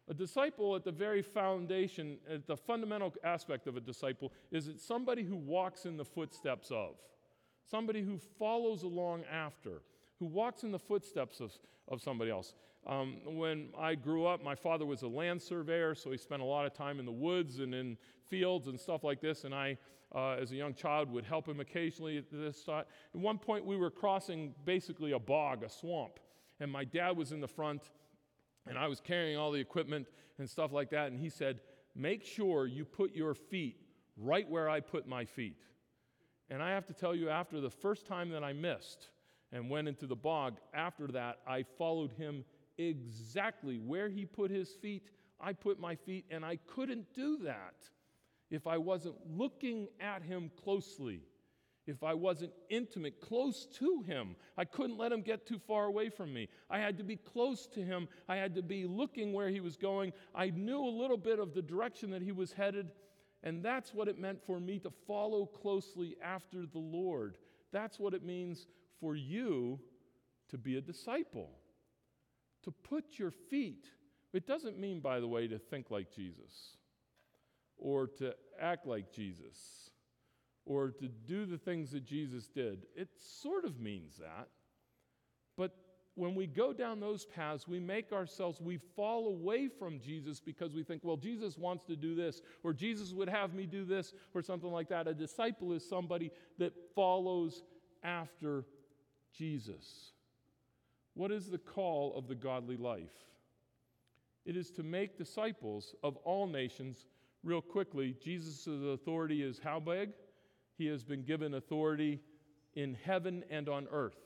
A 0.09 0.13
disciple, 0.13 0.75
at 0.75 0.83
the 0.83 0.91
very 0.91 1.21
foundation, 1.21 2.17
at 2.29 2.47
the 2.47 2.57
fundamental 2.57 3.13
aspect 3.23 3.67
of 3.67 3.77
a 3.77 3.79
disciple, 3.79 4.33
is 4.51 4.67
it 4.67 4.81
somebody 4.81 5.23
who 5.23 5.37
walks 5.37 5.85
in 5.85 5.95
the 5.95 6.03
footsteps 6.03 6.71
of, 6.71 6.95
somebody 7.69 8.01
who 8.01 8.17
follows 8.39 8.83
along 8.83 9.23
after, 9.31 9.83
who 10.19 10.25
walks 10.25 10.63
in 10.63 10.71
the 10.71 10.79
footsteps 10.79 11.39
of, 11.39 11.51
of 11.87 12.01
somebody 12.01 12.31
else. 12.31 12.55
Um, 12.87 13.17
when 13.25 13.69
I 13.77 13.95
grew 13.95 14.25
up, 14.25 14.43
my 14.43 14.55
father 14.55 14.85
was 14.85 15.03
a 15.03 15.07
land 15.07 15.41
surveyor, 15.41 15.93
so 15.93 16.11
he 16.11 16.17
spent 16.17 16.41
a 16.41 16.45
lot 16.45 16.65
of 16.65 16.73
time 16.73 16.99
in 16.99 17.05
the 17.05 17.11
woods 17.11 17.59
and 17.59 17.75
in 17.75 17.97
fields 18.27 18.67
and 18.67 18.79
stuff 18.79 19.03
like 19.03 19.21
this. 19.21 19.43
And 19.43 19.53
I, 19.53 19.77
uh, 20.15 20.31
as 20.31 20.51
a 20.51 20.55
young 20.55 20.73
child, 20.73 21.11
would 21.11 21.25
help 21.25 21.47
him 21.47 21.59
occasionally 21.59 22.17
at 22.17 22.25
this 22.31 22.67
At 22.67 22.87
one 23.13 23.37
point, 23.37 23.65
we 23.65 23.77
were 23.77 23.91
crossing 23.91 24.55
basically 24.65 25.11
a 25.11 25.19
bog, 25.19 25.63
a 25.63 25.69
swamp, 25.69 26.19
and 26.59 26.71
my 26.71 26.83
dad 26.83 27.15
was 27.15 27.31
in 27.31 27.39
the 27.39 27.47
front, 27.47 27.91
and 28.67 28.77
I 28.77 28.87
was 28.87 28.99
carrying 28.99 29.37
all 29.37 29.51
the 29.51 29.59
equipment 29.59 30.07
and 30.39 30.49
stuff 30.49 30.71
like 30.71 30.89
that. 30.89 31.11
And 31.11 31.19
he 31.19 31.29
said, 31.29 31.59
Make 31.95 32.23
sure 32.23 32.67
you 32.67 32.85
put 32.85 33.13
your 33.13 33.33
feet 33.33 33.77
right 34.17 34.49
where 34.49 34.69
I 34.69 34.79
put 34.79 35.07
my 35.07 35.25
feet. 35.25 35.57
And 36.49 36.61
I 36.61 36.71
have 36.71 36.85
to 36.87 36.93
tell 36.93 37.15
you, 37.15 37.29
after 37.29 37.61
the 37.61 37.69
first 37.69 38.05
time 38.05 38.29
that 38.31 38.43
I 38.43 38.53
missed 38.53 39.09
and 39.51 39.69
went 39.69 39.87
into 39.87 40.05
the 40.07 40.15
bog, 40.15 40.57
after 40.73 41.07
that, 41.07 41.39
I 41.47 41.63
followed 41.63 42.11
him 42.13 42.43
exactly 42.89 43.77
where 43.77 44.09
he 44.09 44.25
put 44.25 44.51
his 44.51 44.69
feet. 44.69 45.03
I 45.39 45.53
put 45.53 45.79
my 45.79 45.95
feet, 45.95 46.25
and 46.29 46.45
I 46.45 46.57
couldn't 46.67 47.13
do 47.13 47.37
that 47.43 47.75
if 48.49 48.67
I 48.67 48.77
wasn't 48.77 49.15
looking 49.27 49.87
at 49.99 50.21
him 50.21 50.51
closely, 50.61 51.21
if 51.87 52.03
I 52.03 52.13
wasn't 52.13 52.51
intimate, 52.69 53.19
close 53.21 53.65
to 53.79 54.01
him. 54.03 54.35
I 54.57 54.65
couldn't 54.65 54.97
let 54.97 55.11
him 55.11 55.21
get 55.21 55.47
too 55.47 55.57
far 55.57 55.85
away 55.85 56.09
from 56.09 56.33
me. 56.33 56.47
I 56.69 56.79
had 56.79 56.97
to 56.97 57.03
be 57.03 57.15
close 57.15 57.65
to 57.67 57.81
him. 57.81 58.07
I 58.27 58.35
had 58.35 58.53
to 58.55 58.61
be 58.61 58.85
looking 58.85 59.33
where 59.33 59.49
he 59.49 59.61
was 59.61 59.77
going. 59.77 60.13
I 60.35 60.49
knew 60.49 60.83
a 60.83 60.97
little 61.01 61.17
bit 61.17 61.39
of 61.39 61.53
the 61.53 61.61
direction 61.61 62.11
that 62.11 62.21
he 62.21 62.31
was 62.31 62.51
headed, 62.51 62.91
and 63.43 63.63
that's 63.63 63.93
what 63.93 64.07
it 64.07 64.19
meant 64.19 64.39
for 64.45 64.59
me 64.59 64.77
to 64.79 64.91
follow 65.07 65.45
closely 65.45 66.15
after 66.23 66.65
the 66.65 66.79
Lord. 66.79 67.37
That's 67.71 67.99
what 67.99 68.13
it 68.13 68.23
means 68.23 68.67
for 68.99 69.15
you 69.15 69.79
to 70.49 70.57
be 70.57 70.77
a 70.77 70.81
disciple, 70.81 71.49
to 72.63 72.71
put 72.71 73.17
your 73.17 73.31
feet. 73.31 73.87
It 74.33 74.47
doesn't 74.47 74.79
mean, 74.79 74.99
by 74.99 75.19
the 75.19 75.27
way, 75.27 75.47
to 75.47 75.59
think 75.59 75.91
like 75.91 76.11
Jesus 76.11 76.77
or 77.77 78.07
to 78.07 78.33
act 78.59 78.85
like 78.85 79.11
Jesus 79.11 79.89
or 80.65 80.91
to 80.91 81.07
do 81.07 81.45
the 81.45 81.57
things 81.57 81.91
that 81.91 82.05
Jesus 82.05 82.47
did. 82.47 82.85
It 82.95 83.09
sort 83.19 83.65
of 83.65 83.79
means 83.79 84.17
that. 84.17 84.47
But 85.57 85.75
when 86.15 86.35
we 86.35 86.45
go 86.45 86.73
down 86.73 86.99
those 86.99 87.25
paths, 87.25 87.67
we 87.67 87.79
make 87.79 88.11
ourselves, 88.11 88.61
we 88.61 88.77
fall 88.77 89.27
away 89.27 89.67
from 89.67 89.99
Jesus 89.99 90.39
because 90.39 90.73
we 90.73 90.83
think, 90.83 91.03
well, 91.03 91.17
Jesus 91.17 91.57
wants 91.57 91.85
to 91.85 91.95
do 91.95 92.15
this, 92.15 92.41
or 92.63 92.73
Jesus 92.73 93.13
would 93.13 93.29
have 93.29 93.53
me 93.53 93.65
do 93.65 93.85
this, 93.85 94.13
or 94.33 94.41
something 94.41 94.71
like 94.71 94.89
that. 94.89 95.07
A 95.07 95.13
disciple 95.13 95.73
is 95.73 95.87
somebody 95.87 96.31
that 96.59 96.73
follows 96.95 97.63
after 98.03 98.65
Jesus. 99.33 100.11
What 101.13 101.31
is 101.31 101.49
the 101.49 101.57
call 101.57 102.15
of 102.15 102.27
the 102.27 102.35
godly 102.35 102.77
life? 102.77 103.25
It 104.45 104.55
is 104.55 104.71
to 104.71 104.83
make 104.83 105.17
disciples 105.17 105.93
of 106.03 106.17
all 106.17 106.47
nations. 106.47 107.05
Real 107.43 107.61
quickly, 107.61 108.15
Jesus' 108.23 108.67
authority 108.67 109.43
is 109.43 109.59
how 109.63 109.79
big? 109.79 110.11
He 110.77 110.87
has 110.87 111.03
been 111.03 111.23
given 111.23 111.55
authority 111.55 112.21
in 112.73 112.97
heaven 113.03 113.43
and 113.49 113.69
on 113.69 113.87
earth. 113.91 114.17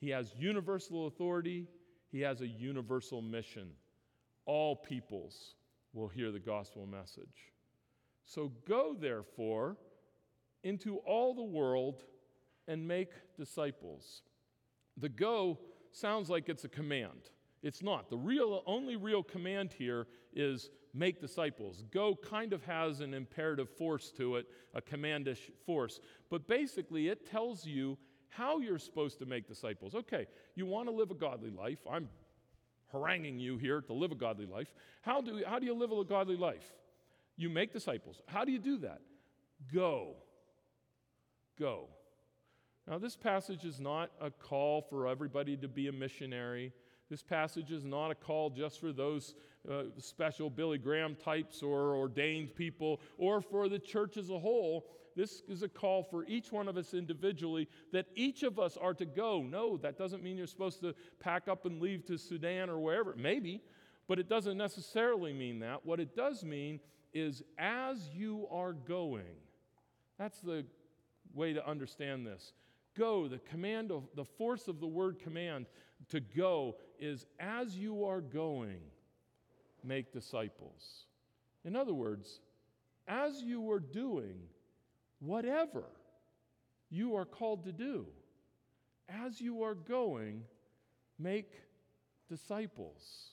He 0.00 0.10
has 0.10 0.34
universal 0.36 1.06
authority, 1.06 1.66
he 2.10 2.20
has 2.20 2.40
a 2.40 2.46
universal 2.46 3.22
mission. 3.22 3.70
All 4.46 4.76
peoples 4.76 5.54
will 5.92 6.08
hear 6.08 6.30
the 6.30 6.40
gospel 6.40 6.86
message. 6.86 7.52
So 8.24 8.52
go, 8.66 8.96
therefore, 8.98 9.76
into 10.62 10.96
all 10.98 11.34
the 11.34 11.42
world 11.42 12.02
and 12.66 12.86
make 12.86 13.10
disciples. 13.36 14.22
The 14.96 15.08
go 15.08 15.58
sounds 15.96 16.30
like 16.30 16.48
it's 16.48 16.64
a 16.64 16.68
command. 16.68 17.30
It's 17.62 17.82
not. 17.82 18.10
The 18.10 18.16
real, 18.18 18.62
only 18.66 18.96
real 18.96 19.22
command 19.22 19.72
here 19.72 20.06
is 20.34 20.68
make 20.92 21.20
disciples. 21.20 21.82
Go 21.90 22.14
kind 22.14 22.52
of 22.52 22.62
has 22.64 23.00
an 23.00 23.14
imperative 23.14 23.70
force 23.70 24.12
to 24.18 24.36
it, 24.36 24.46
a 24.74 24.82
commandish 24.82 25.50
force. 25.64 25.98
But 26.30 26.46
basically, 26.46 27.08
it 27.08 27.30
tells 27.30 27.64
you 27.64 27.96
how 28.28 28.58
you're 28.58 28.78
supposed 28.78 29.18
to 29.20 29.26
make 29.26 29.48
disciples. 29.48 29.94
Okay, 29.94 30.26
you 30.54 30.66
want 30.66 30.88
to 30.88 30.94
live 30.94 31.10
a 31.10 31.14
godly 31.14 31.50
life. 31.50 31.78
I'm 31.90 32.08
haranguing 32.92 33.38
you 33.38 33.56
here 33.56 33.80
to 33.80 33.92
live 33.92 34.12
a 34.12 34.16
godly 34.16 34.46
life. 34.46 34.72
How 35.02 35.20
do, 35.20 35.42
how 35.46 35.58
do 35.58 35.66
you 35.66 35.74
live 35.74 35.90
a 35.90 36.04
godly 36.04 36.36
life? 36.36 36.74
You 37.36 37.48
make 37.48 37.72
disciples. 37.72 38.20
How 38.26 38.44
do 38.44 38.52
you 38.52 38.58
do 38.58 38.78
that? 38.78 39.00
Go. 39.72 40.16
Go. 41.58 41.88
Now, 42.88 42.98
this 42.98 43.16
passage 43.16 43.64
is 43.64 43.80
not 43.80 44.10
a 44.20 44.30
call 44.30 44.82
for 44.82 45.08
everybody 45.08 45.56
to 45.56 45.68
be 45.68 45.88
a 45.88 45.92
missionary. 45.92 46.72
This 47.08 47.22
passage 47.22 47.70
is 47.70 47.84
not 47.84 48.10
a 48.10 48.14
call 48.14 48.50
just 48.50 48.78
for 48.78 48.92
those 48.92 49.34
uh, 49.70 49.84
special 49.98 50.50
Billy 50.50 50.76
Graham 50.76 51.14
types 51.14 51.62
or 51.62 51.96
ordained 51.96 52.54
people 52.54 53.00
or 53.16 53.40
for 53.40 53.68
the 53.70 53.78
church 53.78 54.18
as 54.18 54.28
a 54.28 54.38
whole. 54.38 54.86
This 55.16 55.42
is 55.48 55.62
a 55.62 55.68
call 55.68 56.02
for 56.02 56.26
each 56.26 56.52
one 56.52 56.68
of 56.68 56.76
us 56.76 56.92
individually 56.92 57.68
that 57.92 58.06
each 58.14 58.42
of 58.42 58.58
us 58.58 58.76
are 58.76 58.94
to 58.94 59.06
go. 59.06 59.42
No, 59.42 59.78
that 59.78 59.96
doesn't 59.96 60.22
mean 60.22 60.36
you're 60.36 60.46
supposed 60.46 60.80
to 60.80 60.94
pack 61.20 61.48
up 61.48 61.64
and 61.64 61.80
leave 61.80 62.04
to 62.06 62.18
Sudan 62.18 62.68
or 62.68 62.78
wherever. 62.78 63.14
Maybe, 63.16 63.62
but 64.08 64.18
it 64.18 64.28
doesn't 64.28 64.58
necessarily 64.58 65.32
mean 65.32 65.60
that. 65.60 65.86
What 65.86 66.00
it 66.00 66.14
does 66.14 66.44
mean 66.44 66.80
is 67.14 67.42
as 67.56 68.10
you 68.12 68.46
are 68.50 68.72
going, 68.72 69.36
that's 70.18 70.40
the 70.40 70.66
way 71.32 71.52
to 71.54 71.66
understand 71.66 72.26
this 72.26 72.52
go, 72.94 73.28
the 73.28 73.38
command 73.38 73.90
of 73.90 74.04
the 74.14 74.24
force 74.24 74.68
of 74.68 74.80
the 74.80 74.86
word 74.86 75.18
command 75.18 75.66
to 76.10 76.20
go 76.20 76.76
is 76.98 77.26
as 77.38 77.76
you 77.76 78.04
are 78.04 78.20
going, 78.20 78.80
make 79.82 80.12
disciples. 80.12 81.06
In 81.64 81.76
other 81.76 81.94
words, 81.94 82.40
as 83.06 83.42
you 83.42 83.70
are 83.70 83.80
doing 83.80 84.36
whatever 85.20 85.84
you 86.90 87.16
are 87.16 87.24
called 87.24 87.64
to 87.64 87.72
do, 87.72 88.06
as 89.08 89.40
you 89.40 89.62
are 89.62 89.74
going, 89.74 90.42
make 91.18 91.52
disciples. 92.28 93.30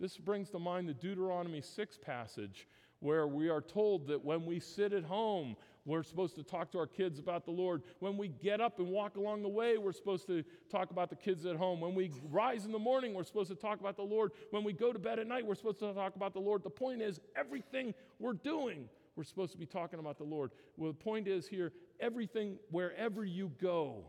This 0.00 0.16
brings 0.16 0.50
to 0.50 0.58
mind 0.58 0.88
the 0.88 0.94
Deuteronomy 0.94 1.60
6 1.60 1.98
passage 1.98 2.68
where 3.00 3.26
we 3.26 3.48
are 3.48 3.60
told 3.60 4.06
that 4.08 4.24
when 4.24 4.44
we 4.44 4.60
sit 4.60 4.92
at 4.92 5.04
home, 5.04 5.56
we're 5.88 6.02
supposed 6.02 6.34
to 6.36 6.42
talk 6.42 6.70
to 6.72 6.78
our 6.78 6.86
kids 6.86 7.18
about 7.18 7.44
the 7.44 7.50
Lord. 7.50 7.82
When 8.00 8.16
we 8.16 8.28
get 8.28 8.60
up 8.60 8.78
and 8.78 8.88
walk 8.88 9.16
along 9.16 9.42
the 9.42 9.48
way, 9.48 9.78
we're 9.78 9.92
supposed 9.92 10.26
to 10.26 10.44
talk 10.70 10.90
about 10.90 11.10
the 11.10 11.16
kids 11.16 11.46
at 11.46 11.56
home. 11.56 11.80
When 11.80 11.94
we 11.94 12.12
rise 12.30 12.64
in 12.64 12.72
the 12.72 12.78
morning, 12.78 13.14
we're 13.14 13.24
supposed 13.24 13.50
to 13.50 13.56
talk 13.56 13.80
about 13.80 13.96
the 13.96 14.02
Lord. 14.02 14.32
When 14.50 14.64
we 14.64 14.72
go 14.72 14.92
to 14.92 14.98
bed 14.98 15.18
at 15.18 15.26
night, 15.26 15.46
we're 15.46 15.54
supposed 15.54 15.78
to 15.80 15.92
talk 15.94 16.16
about 16.16 16.34
the 16.34 16.40
Lord. 16.40 16.62
The 16.62 16.70
point 16.70 17.00
is, 17.00 17.20
everything 17.36 17.94
we're 18.18 18.34
doing, 18.34 18.88
we're 19.16 19.24
supposed 19.24 19.52
to 19.52 19.58
be 19.58 19.66
talking 19.66 19.98
about 19.98 20.18
the 20.18 20.24
Lord. 20.24 20.50
Well, 20.76 20.92
the 20.92 20.98
point 20.98 21.26
is 21.26 21.48
here 21.48 21.72
everything, 22.00 22.58
wherever 22.70 23.24
you 23.24 23.50
go, 23.60 24.04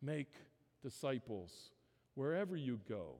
make 0.00 0.32
disciples. 0.82 1.70
Wherever 2.14 2.56
you 2.56 2.78
go, 2.88 3.16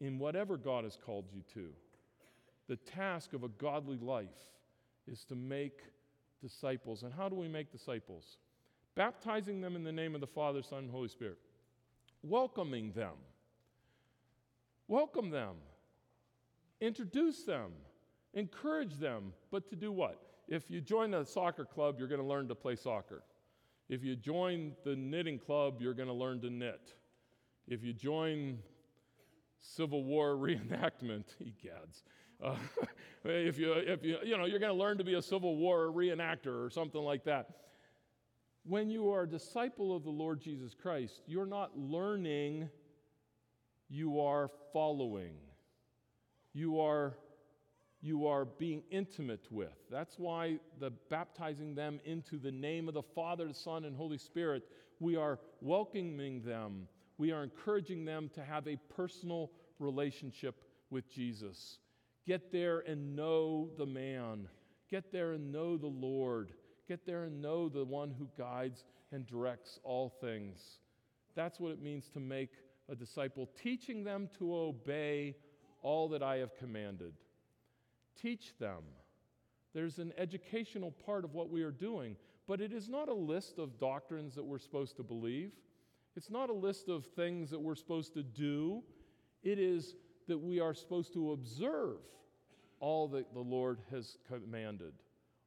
in 0.00 0.18
whatever 0.18 0.58
God 0.58 0.84
has 0.84 0.98
called 1.04 1.26
you 1.32 1.42
to. 1.54 1.70
The 2.68 2.76
task 2.76 3.32
of 3.32 3.42
a 3.42 3.48
godly 3.48 3.96
life 3.96 4.28
is 5.10 5.24
to 5.26 5.34
make 5.34 5.80
disciples. 6.46 7.02
And 7.02 7.12
how 7.12 7.28
do 7.28 7.36
we 7.36 7.48
make 7.48 7.72
disciples? 7.72 8.38
Baptizing 8.94 9.60
them 9.60 9.76
in 9.76 9.84
the 9.84 9.92
name 9.92 10.14
of 10.14 10.20
the 10.20 10.26
Father, 10.26 10.62
Son, 10.62 10.80
and 10.80 10.90
Holy 10.90 11.08
Spirit. 11.08 11.38
Welcoming 12.22 12.92
them. 12.92 13.14
Welcome 14.88 15.30
them. 15.30 15.56
Introduce 16.80 17.42
them. 17.42 17.72
Encourage 18.34 18.94
them. 18.98 19.32
But 19.50 19.68
to 19.70 19.76
do 19.76 19.92
what? 19.92 20.20
If 20.48 20.70
you 20.70 20.80
join 20.80 21.14
a 21.14 21.24
soccer 21.24 21.64
club, 21.64 21.96
you're 21.98 22.08
going 22.08 22.20
to 22.20 22.26
learn 22.26 22.48
to 22.48 22.54
play 22.54 22.76
soccer. 22.76 23.22
If 23.88 24.04
you 24.04 24.16
join 24.16 24.72
the 24.84 24.96
knitting 24.96 25.38
club, 25.38 25.80
you're 25.80 25.94
going 25.94 26.08
to 26.08 26.14
learn 26.14 26.40
to 26.42 26.50
knit. 26.50 26.94
If 27.66 27.82
you 27.82 27.92
join 27.92 28.58
Civil 29.58 30.04
War 30.04 30.30
reenactment, 30.36 31.24
egads, 31.42 32.02
uh, 32.42 32.56
if 33.24 33.58
you, 33.58 33.72
if 33.72 34.04
you, 34.04 34.18
you 34.24 34.36
know, 34.36 34.44
you're 34.44 34.58
going 34.58 34.72
to 34.72 34.78
learn 34.78 34.98
to 34.98 35.04
be 35.04 35.14
a 35.14 35.22
Civil 35.22 35.56
War 35.56 35.86
reenactor 35.86 36.64
or 36.64 36.70
something 36.70 37.00
like 37.00 37.24
that. 37.24 37.48
When 38.64 38.90
you 38.90 39.10
are 39.12 39.22
a 39.22 39.28
disciple 39.28 39.94
of 39.94 40.02
the 40.02 40.10
Lord 40.10 40.40
Jesus 40.40 40.74
Christ, 40.74 41.22
you're 41.26 41.46
not 41.46 41.78
learning, 41.78 42.68
you 43.88 44.20
are 44.20 44.50
following. 44.72 45.34
You 46.52 46.80
are, 46.80 47.16
you 48.00 48.26
are 48.26 48.44
being 48.44 48.82
intimate 48.90 49.46
with. 49.50 49.76
That's 49.90 50.18
why 50.18 50.58
the 50.80 50.90
baptizing 51.10 51.74
them 51.74 52.00
into 52.04 52.38
the 52.38 52.50
name 52.50 52.88
of 52.88 52.94
the 52.94 53.02
Father, 53.02 53.46
the 53.46 53.54
Son, 53.54 53.84
and 53.84 53.96
Holy 53.96 54.18
Spirit, 54.18 54.64
we 54.98 55.16
are 55.16 55.38
welcoming 55.60 56.42
them. 56.42 56.88
We 57.18 57.30
are 57.30 57.44
encouraging 57.44 58.04
them 58.04 58.30
to 58.34 58.42
have 58.42 58.66
a 58.66 58.76
personal 58.96 59.50
relationship 59.78 60.60
with 60.90 61.08
Jesus. 61.08 61.78
Get 62.26 62.50
there 62.50 62.80
and 62.80 63.14
know 63.14 63.70
the 63.78 63.86
man. 63.86 64.48
Get 64.90 65.12
there 65.12 65.32
and 65.32 65.52
know 65.52 65.76
the 65.76 65.86
Lord. 65.86 66.52
Get 66.88 67.06
there 67.06 67.24
and 67.24 67.40
know 67.40 67.68
the 67.68 67.84
one 67.84 68.10
who 68.10 68.28
guides 68.36 68.84
and 69.12 69.26
directs 69.26 69.78
all 69.84 70.08
things. 70.08 70.60
That's 71.34 71.60
what 71.60 71.72
it 71.72 71.82
means 71.82 72.08
to 72.10 72.20
make 72.20 72.50
a 72.88 72.94
disciple, 72.94 73.48
teaching 73.62 74.04
them 74.04 74.28
to 74.38 74.54
obey 74.54 75.36
all 75.82 76.08
that 76.08 76.22
I 76.22 76.36
have 76.36 76.56
commanded. 76.56 77.14
Teach 78.20 78.56
them. 78.58 78.82
There's 79.74 79.98
an 79.98 80.12
educational 80.16 80.90
part 80.90 81.24
of 81.24 81.34
what 81.34 81.50
we 81.50 81.62
are 81.62 81.70
doing, 81.70 82.16
but 82.48 82.60
it 82.60 82.72
is 82.72 82.88
not 82.88 83.08
a 83.08 83.14
list 83.14 83.58
of 83.58 83.78
doctrines 83.78 84.34
that 84.34 84.44
we're 84.44 84.58
supposed 84.58 84.96
to 84.96 85.02
believe. 85.02 85.52
It's 86.16 86.30
not 86.30 86.48
a 86.48 86.54
list 86.54 86.88
of 86.88 87.04
things 87.04 87.50
that 87.50 87.60
we're 87.60 87.74
supposed 87.74 88.14
to 88.14 88.22
do. 88.22 88.82
It 89.42 89.58
is 89.58 89.94
that 90.28 90.38
we 90.38 90.60
are 90.60 90.74
supposed 90.74 91.12
to 91.14 91.32
observe 91.32 91.98
all 92.80 93.08
that 93.08 93.32
the 93.32 93.40
Lord 93.40 93.78
has 93.90 94.18
commanded. 94.28 94.92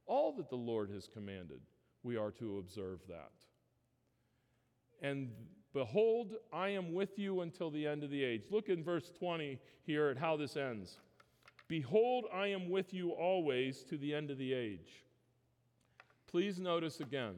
All 0.06 0.32
that 0.36 0.50
the 0.50 0.56
Lord 0.56 0.90
has 0.90 1.06
commanded, 1.06 1.60
we 2.02 2.16
are 2.16 2.32
to 2.32 2.58
observe 2.58 3.00
that. 3.08 3.30
And 5.02 5.30
behold, 5.72 6.34
I 6.52 6.70
am 6.70 6.92
with 6.92 7.18
you 7.18 7.42
until 7.42 7.70
the 7.70 7.86
end 7.86 8.02
of 8.02 8.10
the 8.10 8.24
age. 8.24 8.42
Look 8.50 8.68
in 8.68 8.82
verse 8.82 9.10
20 9.18 9.58
here 9.84 10.08
at 10.08 10.18
how 10.18 10.36
this 10.36 10.56
ends. 10.56 10.98
Behold, 11.68 12.24
I 12.34 12.48
am 12.48 12.68
with 12.68 12.92
you 12.92 13.10
always 13.10 13.84
to 13.84 13.96
the 13.96 14.12
end 14.12 14.30
of 14.30 14.38
the 14.38 14.52
age. 14.52 15.04
Please 16.26 16.58
notice 16.58 17.00
again 17.00 17.34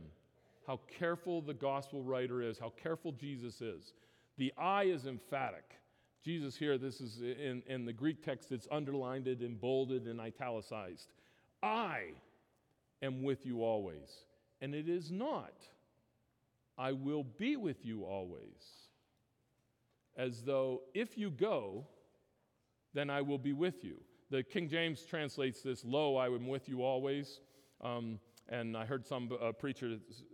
how 0.67 0.81
careful 0.99 1.43
the 1.43 1.55
gospel 1.55 2.03
writer 2.03 2.41
is, 2.41 2.59
how 2.59 2.73
careful 2.83 3.13
Jesus 3.13 3.61
is. 3.61 3.93
The 4.39 4.53
I 4.57 4.85
is 4.85 5.07
emphatic. 5.07 5.65
Jesus 6.25 6.57
here, 6.57 6.79
this 6.79 7.01
is 7.01 7.21
in, 7.21 7.63
in 7.67 7.85
the 7.85 7.93
Greek 7.93 8.25
text, 8.25 8.53
it's 8.53 8.69
underlined 8.71 9.27
and 9.27 9.61
bolded 9.61 10.07
and 10.07 10.21
italicized. 10.21 11.13
I 11.63 12.13
am 13.03 13.23
with 13.23 13.45
you 13.45 13.63
always. 13.63 14.11
And 14.61 14.75
it 14.75 14.89
is 14.89 15.11
not, 15.11 15.55
I 16.79 16.93
will 16.93 17.25
be 17.25 17.57
with 17.57 17.85
you 17.85 18.05
always. 18.05 18.89
As 20.17 20.43
though 20.43 20.83
if 20.95 21.19
you 21.19 21.31
go, 21.31 21.87
then 22.95 23.11
I 23.11 23.23
will 23.23 23.39
be 23.39 23.53
with 23.53 23.83
you. 23.83 23.97
The 24.31 24.43
King 24.43 24.69
James 24.69 25.03
translates 25.03 25.63
this, 25.63 25.85
Lo, 25.85 26.17
I 26.17 26.27
am 26.27 26.47
with 26.47 26.69
you 26.69 26.83
always. 26.83 27.41
Um, 27.83 28.21
and 28.49 28.77
I 28.77 28.85
heard 28.85 29.07
some 29.07 29.31
uh, 29.41 29.53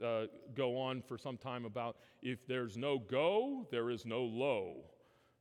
uh, 0.05 0.27
go 0.55 0.79
on 0.79 1.03
for 1.03 1.17
some 1.17 1.37
time 1.37 1.65
about 1.65 1.97
if 2.23 2.47
there's 2.47 2.77
no 2.77 2.99
go, 2.99 3.67
there 3.71 3.91
is 3.91 4.05
no 4.05 4.23
lo. 4.23 4.85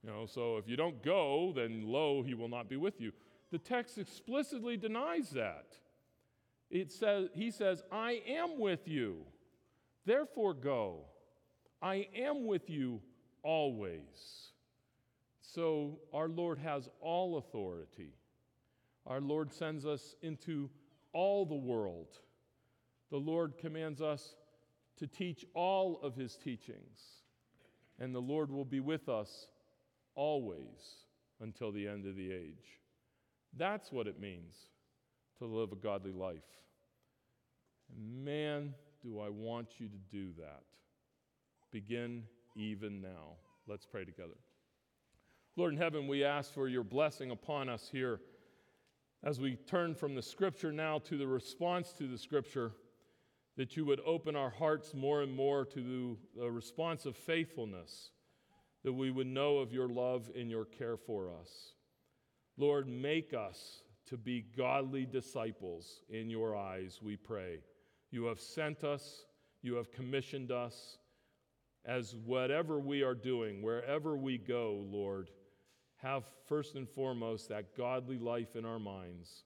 Know, 0.08 0.26
so 0.26 0.56
if 0.56 0.70
you 0.70 0.78
don't 0.78 1.04
go, 1.04 1.52
then 1.54 1.82
lo, 1.84 2.24
he 2.24 2.34
will 2.34 2.48
not 2.48 2.70
be 2.70 2.78
with 2.78 3.02
you. 3.02 3.12
The 3.52 3.58
text 3.58 3.98
explicitly 3.98 4.78
denies 4.78 5.32
that. 5.32 5.76
It 6.72 6.94
says, 6.94 7.28
he 7.34 7.52
says, 7.52 7.84
I 7.92 8.22
am 8.26 8.58
with 8.58 8.88
you, 8.88 9.26
therefore 10.06 10.54
go. 10.54 11.02
I 11.82 12.08
am 12.16 12.46
with 12.46 12.70
you 12.70 13.02
always. 13.44 14.52
So 15.42 16.00
our 16.14 16.30
Lord 16.30 16.58
has 16.60 16.88
all 17.02 17.38
authority. 17.38 18.14
Our 19.06 19.20
Lord 19.20 19.52
sends 19.52 19.86
us 19.86 20.16
into 20.22 20.70
all 21.12 21.46
the 21.46 21.56
world. 21.56 22.08
The 23.12 23.18
Lord 23.18 23.58
commands 23.58 24.02
us 24.02 24.36
to 25.00 25.08
teach 25.08 25.46
all 25.54 26.00
of 26.02 26.16
his 26.16 26.38
teachings. 26.38 27.00
And 28.00 28.16
the 28.16 28.22
Lord 28.22 28.52
will 28.52 28.66
be 28.66 28.80
with 28.80 29.10
us 29.10 29.48
always 30.18 31.06
until 31.40 31.72
the 31.72 31.88
end 31.88 32.06
of 32.06 32.18
the 32.18 32.34
age. 32.34 32.82
That's 33.56 33.92
what 33.92 34.08
it 34.08 34.20
means 34.20 34.56
to 35.38 35.46
live 35.46 35.72
a 35.72 35.76
godly 35.76 36.12
life. 36.12 36.44
And 37.96 38.26
man, 38.26 38.74
do 39.02 39.22
I 39.22 39.30
want 39.30 39.80
you 39.80 39.88
to 39.88 39.98
do 40.12 40.32
that. 40.40 40.64
Begin 41.72 42.24
even 42.56 43.02
now. 43.02 43.36
Let's 43.68 43.86
pray 43.86 44.04
together. 44.04 44.34
Lord 45.56 45.74
in 45.74 45.80
heaven, 45.80 46.08
we 46.08 46.24
ask 46.24 46.54
for 46.54 46.68
your 46.68 46.84
blessing 46.84 47.32
upon 47.32 47.70
us 47.70 47.90
here 47.92 48.20
as 49.24 49.40
we 49.40 49.56
turn 49.56 49.96
from 49.96 50.16
the 50.16 50.22
scripture 50.22 50.72
now 50.72 51.00
to 51.00 51.18
the 51.18 51.28
response 51.28 51.92
to 51.94 52.08
the 52.08 52.18
scripture, 52.18 52.74
that 53.56 53.76
you 53.76 53.86
would 53.86 54.00
open 54.06 54.36
our 54.36 54.52
hearts 54.52 54.94
more 54.94 55.22
and 55.22 55.36
more 55.36 55.66
to 55.66 56.18
the 56.36 56.50
response 56.50 57.06
of 57.06 57.16
faithfulness 57.16 58.12
that 58.84 58.94
we 58.94 59.12
would 59.12 59.28
know 59.28 59.58
of 59.58 59.74
your 59.74 59.88
love 59.88 60.30
and 60.38 60.50
your 60.50 60.66
care 60.66 60.98
for 60.98 61.30
us. 61.30 61.74
Lord, 62.58 62.88
make 62.88 63.34
us 63.34 63.84
to 64.08 64.18
be 64.18 64.46
godly 64.58 65.06
disciples 65.06 66.02
in 66.10 66.30
your 66.30 66.56
eyes, 66.56 67.00
we 67.02 67.18
pray. 67.18 67.60
You 68.10 68.26
have 68.26 68.40
sent 68.40 68.84
us, 68.84 69.26
you 69.62 69.76
have 69.76 69.92
commissioned 69.92 70.52
us 70.52 70.98
as 71.86 72.16
whatever 72.16 72.80
we 72.80 73.04
are 73.04 73.16
doing, 73.16 73.62
wherever 73.62 74.18
we 74.18 74.38
go, 74.38 74.86
Lord, 74.90 75.30
have 75.98 76.24
first 76.48 76.76
and 76.76 76.88
foremost 76.88 77.50
that 77.50 77.76
godly 77.76 78.18
life 78.18 78.56
in 78.56 78.66
our 78.66 78.80
minds, 78.80 79.44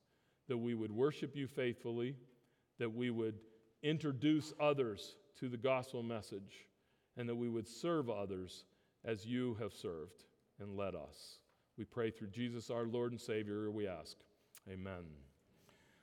that 0.48 0.58
we 0.58 0.74
would 0.74 0.92
worship 0.92 1.36
you 1.36 1.48
faithfully, 1.48 2.16
that 2.78 2.94
we 2.94 3.10
would 3.10 3.36
introduce 3.84 4.54
others 4.60 5.16
to 5.40 5.50
the 5.50 5.58
gospel 5.58 6.04
message, 6.04 6.68
and 7.18 7.28
that 7.28 7.36
we 7.36 7.50
would 7.50 7.68
serve 7.68 8.10
others 8.10 8.66
as 9.06 9.26
you 9.26 9.56
have 9.60 9.74
served 9.74 10.26
and 10.60 10.78
led 10.78 10.96
us. 10.96 11.40
We 11.78 11.86
pray 11.86 12.12
through 12.12 12.30
Jesus, 12.30 12.70
our 12.70 12.86
Lord 12.86 13.12
and 13.12 13.22
Savior, 13.22 13.72
we 13.72 13.88
ask. 13.88 14.18
Amen. 14.70 15.31